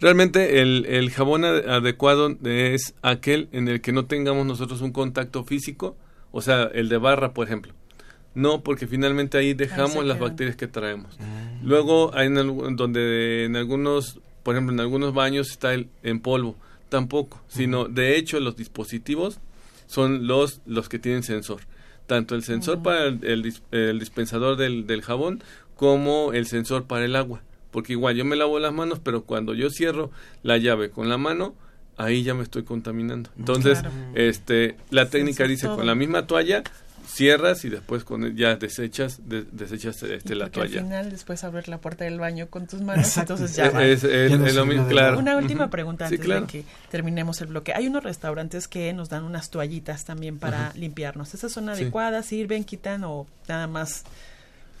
[0.00, 4.92] Realmente el, el jabón ade- adecuado es aquel en el que no tengamos nosotros un
[4.92, 5.96] contacto físico,
[6.32, 7.72] o sea, el de barra, por ejemplo.
[8.34, 11.18] No, porque finalmente ahí dejamos las bacterias que traemos.
[11.62, 16.56] Luego hay en donde en algunos, por ejemplo, en algunos baños está el en polvo,
[16.88, 19.38] tampoco, sino de hecho los dispositivos
[19.86, 21.60] son los los que tienen sensor,
[22.06, 25.42] tanto el sensor para el, el dis- el dispensador del, del jabón
[25.76, 29.52] como el sensor para el agua, porque igual yo me lavo las manos, pero cuando
[29.54, 30.10] yo cierro
[30.42, 31.54] la llave con la mano
[31.96, 33.30] ahí ya me estoy contaminando.
[33.38, 33.94] Entonces, Claro.
[34.14, 35.76] este, la técnica dice todo.
[35.76, 36.62] con la misma toalla
[37.06, 40.82] cierras y después con el- ya desechas de- desechas este la Porque al toalla.
[40.82, 43.34] final después abrir la puerta del baño con tus manos, Exacto.
[43.34, 43.84] entonces ya Es- va.
[43.84, 45.18] es, es- Ya no es lo mismo, claro.
[45.18, 46.40] Una última pregunta Sí, antes claro.
[46.42, 47.74] de que terminemos el bloque.
[47.74, 50.78] Hay unos restaurantes que nos dan unas toallitas también para Ajá.
[50.78, 51.34] limpiarnos.
[51.34, 51.70] ¿Esas son Sí.
[51.70, 52.24] adecuadas?
[52.26, 54.04] ¿Sirven, quitan o nada más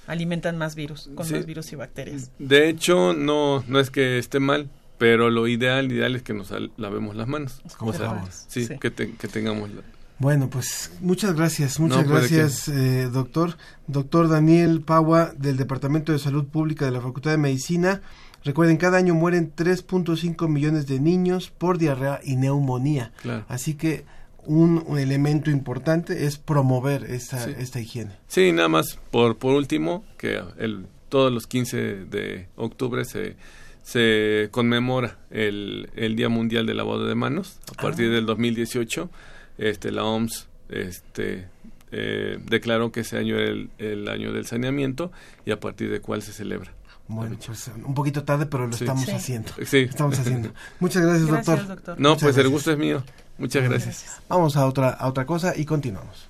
[0.06, 1.34] alimentan más virus, con Sí.
[1.34, 2.30] más virus y bacterias?
[2.38, 4.68] De hecho, no, no es que esté mal,
[5.02, 7.60] pero lo ideal, ideal es que nos lavemos las manos.
[7.76, 8.78] Como O sea, sí, Sí.
[8.78, 9.82] Que, te- que tengamos la-
[10.20, 13.56] Bueno, pues muchas gracias, muchas No, pues, ¿de gracias, eh, doctor.
[13.88, 18.00] Doctor Daniel Pagua, del Departamento de Salud Pública de la Facultad de Medicina.
[18.44, 23.10] Recuerden, cada año mueren 3.5 millones de niños por diarrea y neumonía.
[23.22, 23.44] Claro.
[23.48, 24.04] Así que
[24.44, 27.54] un, un elemento importante es promover esta, Sí.
[27.58, 28.12] esta higiene.
[28.28, 33.34] Sí, nada más por, por último, que el, todos los 15 de octubre se,
[33.82, 37.58] se conmemora el, el Día Mundial del Lavado de Manos.
[37.76, 39.10] A partir del 2018,
[39.58, 41.48] este, la OMS este,
[41.90, 45.10] eh, declaró que ese año era el, el año del saneamiento
[45.44, 46.72] y a partir de cuál se celebra.
[47.08, 48.84] Bueno, pues un poquito tarde, pero lo Sí.
[48.84, 49.10] estamos Sí.
[49.10, 49.50] haciendo.
[49.66, 49.78] Sí.
[49.78, 50.52] Estamos haciendo.
[50.80, 51.76] Muchas gracias, Gracias, doctor.
[51.76, 52.00] doctor.
[52.00, 53.02] No, Muchas pues el gusto es mío.
[53.38, 54.20] Muchas gracias.
[54.28, 56.28] Vamos a otra, a otra cosa y continuamos.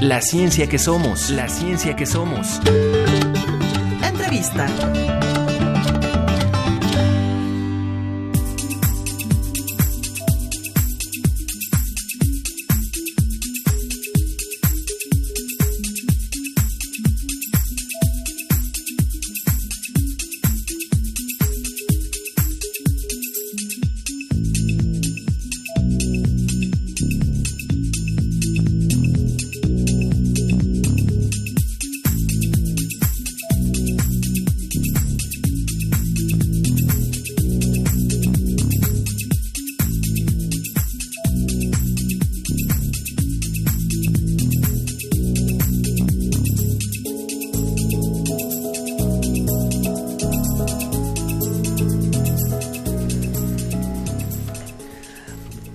[0.00, 2.60] La ciencia que somos, la ciencia que somos.
[4.02, 4.66] Entrevista.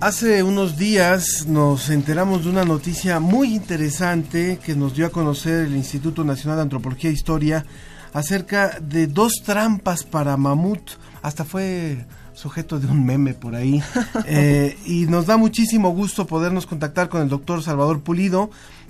[0.10, 5.68] Hace unos días nos enteramos de una noticia muy interesante que nos dio a conocer
[5.68, 7.64] el Instituto Nacional de Antropología e Historia
[8.12, 10.82] acerca de dos trampas para mamut.
[11.22, 13.84] Hasta fue sujeto de un meme por ahí.
[14.26, 18.50] Eh, y nos da muchísimo gusto podernos contactar con el doctor Salvador Pulido,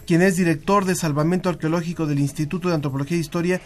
[0.09, 3.61] quien es director de Salvamento Arqueológico del Instituto de Antropología e Historia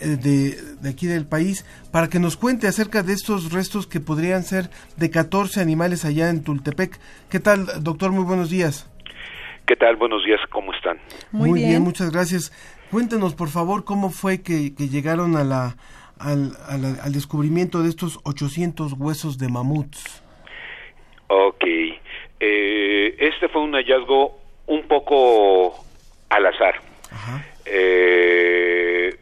[0.00, 4.44] eh, de, aquí del país para que nos cuente acerca de estos restos que podrían
[4.44, 6.96] ser de 14 animales allá en Tultepec.
[7.28, 8.12] ¿Qué tal, doctor?
[8.12, 8.88] Muy buenos días.
[9.66, 9.96] ¿Qué tal?
[9.96, 11.00] Buenos días, ¿cómo están?
[11.32, 11.82] Muy, bien.
[11.82, 12.52] muchas gracias.
[12.92, 15.74] Cuéntenos, por favor, cómo fue que, llegaron a la,
[16.20, 16.52] al,
[17.02, 20.22] al, descubrimiento de estos 800 huesos de mamuts.
[21.26, 21.64] Ok.
[22.38, 24.39] Eh, este fue un hallazgo
[24.70, 25.74] un poco
[26.28, 26.80] al azar.
[27.10, 27.44] Ajá.
[27.66, 29.16] Eh,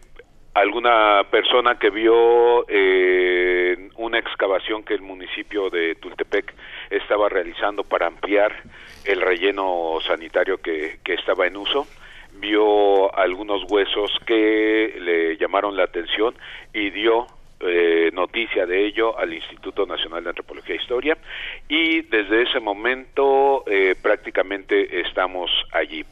[0.52, 6.54] alguna persona que vio eh, una excavación que el municipio de Tultepec
[6.90, 8.62] estaba realizando para ampliar
[9.04, 11.86] el relleno sanitario que, que estaba en uso,
[12.34, 16.34] vio algunos huesos que le llamaron la atención
[16.74, 17.26] y dio
[17.60, 21.18] eh, noticia de ello al Instituto Nacional de Antropología e Historia
[21.68, 26.04] y desde ese momento eh, prácticamente estamos allí.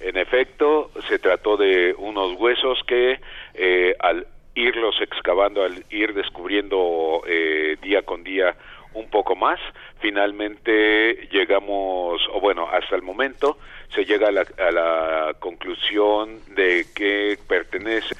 [0.00, 3.20] En efecto, se trató de unos huesos que
[3.54, 8.54] eh, al irlos excavando, al ir descubriendo eh, día con día
[8.94, 9.58] un poco más,
[10.00, 13.56] finalmente llegamos, o bueno, hasta el momento
[13.94, 18.14] se llega a la, a la conclusión de que pertenece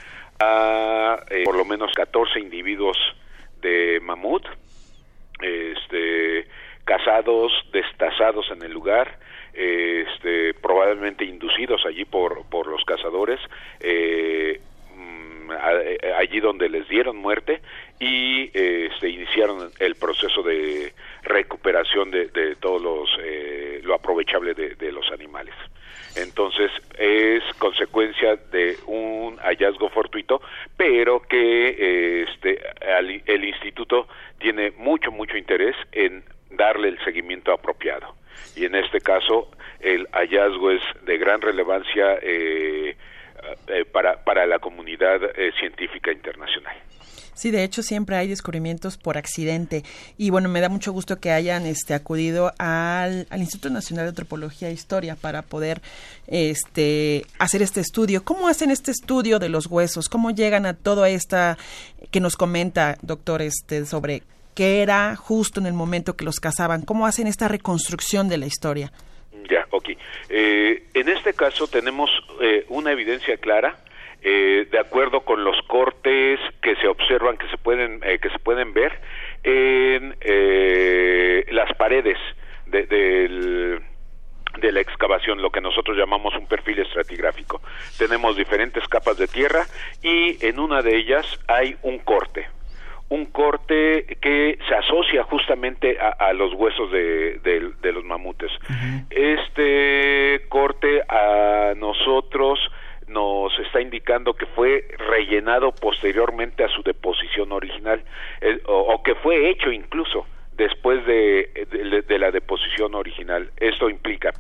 [1.31, 2.97] eh, por lo menos 14 individuos
[3.61, 4.45] de mamut,
[5.41, 6.47] este,
[6.85, 9.19] cazados, destazados en el lugar,
[9.53, 13.41] este, probablemente inducidos allí por, los cazadores,
[13.81, 14.61] eh,
[14.97, 15.51] mm,
[16.19, 17.61] allí donde les dieron muerte
[18.01, 20.93] y eh, se iniciaron el proceso de
[21.23, 25.55] recuperación de, de todos los eh, lo aprovechable de, los animales
[26.17, 30.41] entonces es consecuencia de un hallazgo fortuito
[30.77, 32.61] pero que este
[33.27, 34.09] el instituto
[34.39, 38.15] tiene mucho mucho interés en darle el seguimiento apropiado
[38.57, 42.97] y en este caso el hallazgo es de gran relevancia eh,
[43.67, 46.77] eh, para, para la comunidad eh, científica internacional.
[47.35, 49.85] Sí, de hecho siempre hay descubrimientos por accidente
[50.19, 54.69] y bueno, me da mucho gusto que hayan este acudido al, Instituto Nacional de Antropología
[54.69, 55.81] e Historia para poder
[56.27, 58.23] este hacer este estudio.
[58.23, 60.09] ¿Cómo hacen este estudio de los huesos?
[60.09, 61.57] ¿Cómo llegan a todo esta
[62.11, 64.23] que nos comenta, doctor, este sobre
[64.55, 66.83] qué era justo en el momento que los cazaban?
[66.83, 68.93] ¿Cómo hacen esta reconstrucción de la historia?
[69.51, 69.89] Ya, ok.
[70.29, 72.11] Eh, en este caso tenemos
[72.43, 73.79] eh, una evidencia clara
[74.23, 78.73] eh, de acuerdo con los cortes que se observan, que se pueden, que se pueden
[78.73, 79.01] ver
[79.43, 80.17] en
[81.55, 82.19] las paredes
[82.67, 82.87] de,
[84.59, 87.61] de la excavación, lo que nosotros llamamos un perfil estratigráfico.
[87.99, 89.65] Tenemos diferentes capas de tierra
[90.03, 92.47] y en una de ellas hay un corte,
[93.09, 98.51] un corte que se asocia justamente a, los huesos de, los mamutes.
[99.11, 102.59] Este corte a nosotros
[103.09, 108.03] nos está indicando que fue rellenado posteriormente a su deposición original
[108.41, 111.51] eh, o, que fue hecho incluso después de,
[112.19, 113.51] la deposición original.
[113.57, 114.31] Esto implica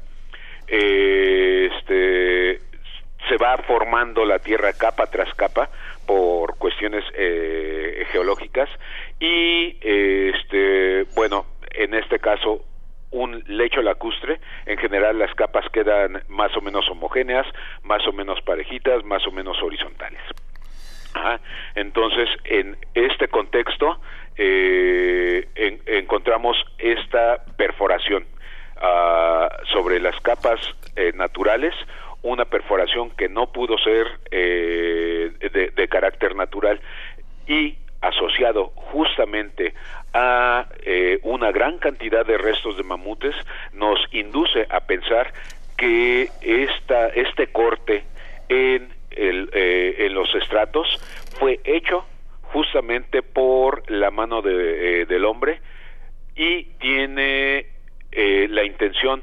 [0.69, 2.61] eh, este
[3.29, 5.71] se va formando la tierra capa tras capa
[6.07, 8.69] por cuestiones eh, geológicas
[9.21, 12.65] y este bueno en este caso
[13.13, 17.47] un lecho lacustre, en general las capas quedan más o menos homogéneas,
[17.83, 20.21] más o menos parejitas, más o menos horizontales.
[21.75, 24.01] Entonces, en este contexto,
[24.37, 25.47] eh,
[25.87, 28.27] encontramos esta perforación
[28.81, 30.59] ah, sobre las capas
[30.97, 31.75] eh, naturales,
[32.23, 35.33] una perforación que no pudo ser eh,
[35.75, 36.81] de, carácter natural
[37.47, 39.75] y asociado justamente
[40.15, 40.67] a
[41.23, 43.35] una gran cantidad de restos de mamutes,
[43.73, 45.33] nos induce a pensar
[45.77, 48.05] que esta, este corte
[48.49, 51.01] en, el, en los estratos
[51.39, 52.05] fue hecho
[52.53, 55.61] justamente por la mano de, eh, del hombre
[56.37, 57.67] y tiene
[58.13, 59.23] eh, la intención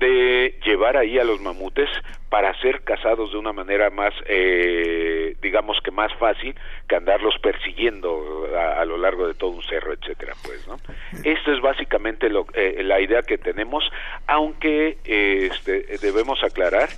[0.00, 1.88] de llevar ahí a los mamutes
[2.28, 6.54] para ser cazados de una manera más, eh, digamos que más fácil
[6.88, 10.76] que andarlos persiguiendo a, lo largo de todo un cerro, etcétera, pues, ¿no?
[11.24, 13.84] Esto es básicamente lo, la idea que tenemos,
[14.26, 16.88] aunque este, debemos aclarar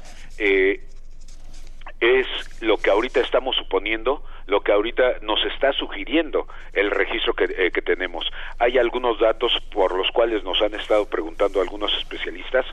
[2.02, 2.26] es
[2.60, 7.70] lo que ahorita estamos suponiendo, lo que ahorita nos está sugiriendo el registro que, eh,
[7.70, 8.24] que, tenemos.
[8.58, 12.66] Hay algunos datos por los cuales nos han estado preguntando algunos especialistas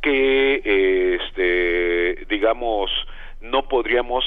[0.00, 2.90] que, eh, este, digamos,
[3.40, 4.24] no podríamos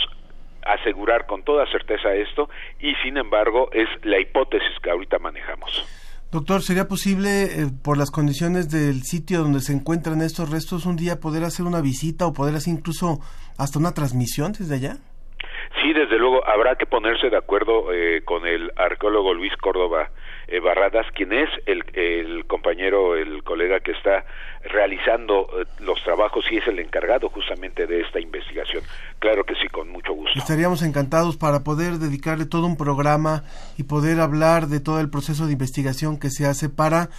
[0.66, 2.50] asegurar con toda certeza esto
[2.80, 5.86] y sin embargo es la hipótesis que ahorita manejamos.
[6.32, 10.96] Doctor, ¿sería posible, eh, por las condiciones del sitio donde se encuentran estos restos, un
[10.96, 13.20] día poder hacer una visita o poder hacer incluso
[13.58, 14.98] hasta una transmisión desde allá?
[15.82, 20.10] Sí, desde luego, habrá que ponerse de acuerdo eh, con el arqueólogo Luis Córdoba
[20.48, 24.26] eh, Barradas, quien es el, compañero, el colega que está
[24.64, 28.84] realizando eh, los trabajos y es el encargado justamente de esta investigación.
[29.20, 30.38] Claro que sí, con mucho gusto.
[30.38, 33.44] Estaríamos encantados para poder dedicarle todo un programa
[33.78, 37.10] y poder hablar de todo el proceso de investigación que se hace para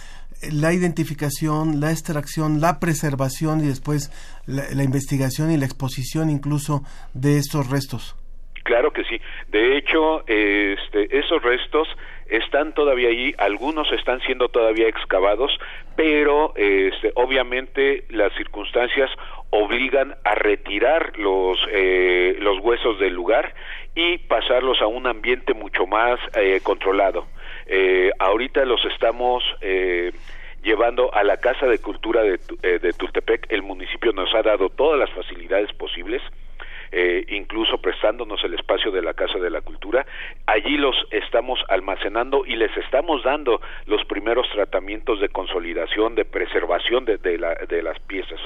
[0.51, 4.11] la identificación, la extracción, la preservación y después
[4.45, 6.83] la investigación y la exposición incluso
[7.13, 8.15] de estos restos.
[8.63, 9.19] Claro que sí.
[9.47, 11.87] De hecho, este, esos restos
[12.27, 15.51] están todavía ahí, algunos están siendo todavía excavados,
[15.95, 19.09] pero este, obviamente las circunstancias
[19.49, 23.53] obligan a retirar los, eh, los huesos del lugar
[23.95, 27.27] y pasarlos a un ambiente mucho más eh, controlado.
[27.67, 29.43] Eh, ahorita los estamos
[30.63, 33.51] llevando a la Casa de Cultura de, de Tultepec.
[33.51, 36.21] El municipio nos ha dado todas las facilidades posibles
[36.91, 40.05] eh, incluso prestándonos el espacio de la Casa de la Cultura.
[40.45, 47.05] Allí los estamos almacenando y les estamos dando los primeros tratamientos de consolidación, de preservación
[47.05, 48.39] de, de, la, de las piezas.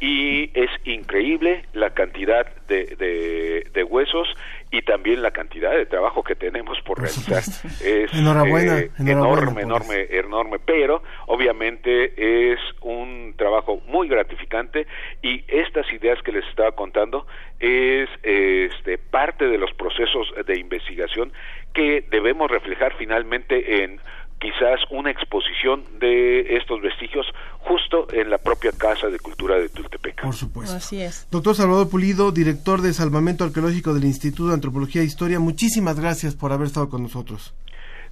[0.00, 4.28] Y es increíble la cantidad de, de, huesos
[4.70, 7.42] y también la cantidad de trabajo que tenemos por realizar.
[7.84, 14.86] Es enhorabuena, eh, enorme, enorme, enorme, pero obviamente es un trabajo muy gratificante
[15.22, 17.26] y estas ideas que les estaba contando
[17.58, 21.32] es este, parte de los procesos de investigación
[21.74, 24.00] que debemos reflejar finalmente en
[24.40, 27.26] quizás una exposición de estos vestigios
[27.58, 30.22] justo en la propia Casa de Cultura de Tultepec.
[30.22, 30.76] Por supuesto.
[30.76, 31.28] Así es.
[31.30, 36.34] Doctor Salvador Pulido, director de Salvamento Arqueológico del Instituto de Antropología e Historia, muchísimas gracias
[36.34, 37.54] por haber estado con nosotros.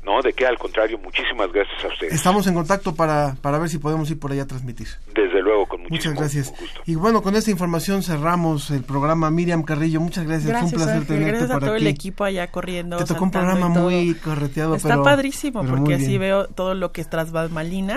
[0.05, 2.15] No, de qué al contrario, muchísimas gracias a ustedes.
[2.15, 4.89] Estamos en contacto para, para ver si podemos ir por allá a transmitir.
[5.15, 6.55] Desde luego, con Muchas gracias.
[6.87, 9.31] Y bueno, con esta información cerramos el programa.
[9.31, 10.51] Miriam Carrillo, muchas gracias.
[10.53, 12.97] Fue un placer tenerte gracias a todo el equipo allá corriendo.
[12.97, 17.29] Te tocó un programa muy correteado, Está padrísimo, porque así veo todo lo que tras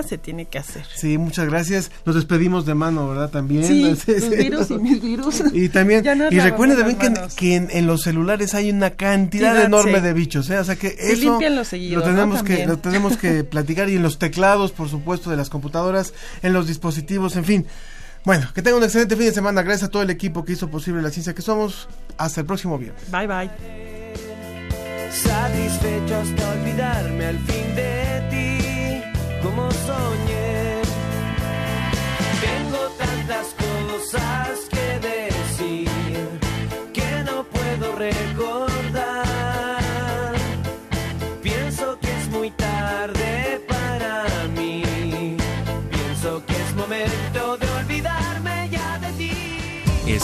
[0.07, 0.85] se tiene que hacer.
[0.93, 1.91] Sí, muchas gracias.
[2.05, 3.29] Nos despedimos de mano, ¿verdad?
[3.29, 3.63] También.
[3.63, 5.43] Sí, tus virus y mis virus.
[5.53, 6.97] Y también, y recuerden también
[7.37, 10.59] que, en, los celulares hay una cantidad enorme de bichos, ¿eh?
[10.59, 11.39] O sea que eso
[11.91, 16.13] lo tenemos que tenemos que platicar y en los teclados, por supuesto, de las computadoras,
[16.41, 17.67] en los dispositivos, en fin.
[18.23, 19.63] Bueno, que tengan un excelente fin de semana.
[19.63, 21.87] Gracias a todo el equipo que hizo posible la ciencia que somos.
[22.17, 23.09] Hasta el próximo viernes.
[23.09, 23.49] Bye bye.
[25.11, 29.03] Satisfecho hasta olvidarme al fin de ti,
[29.41, 30.81] como soñé.
[32.41, 35.89] Tengo tantas cosas que decir
[36.93, 38.70] que no puedo recordar.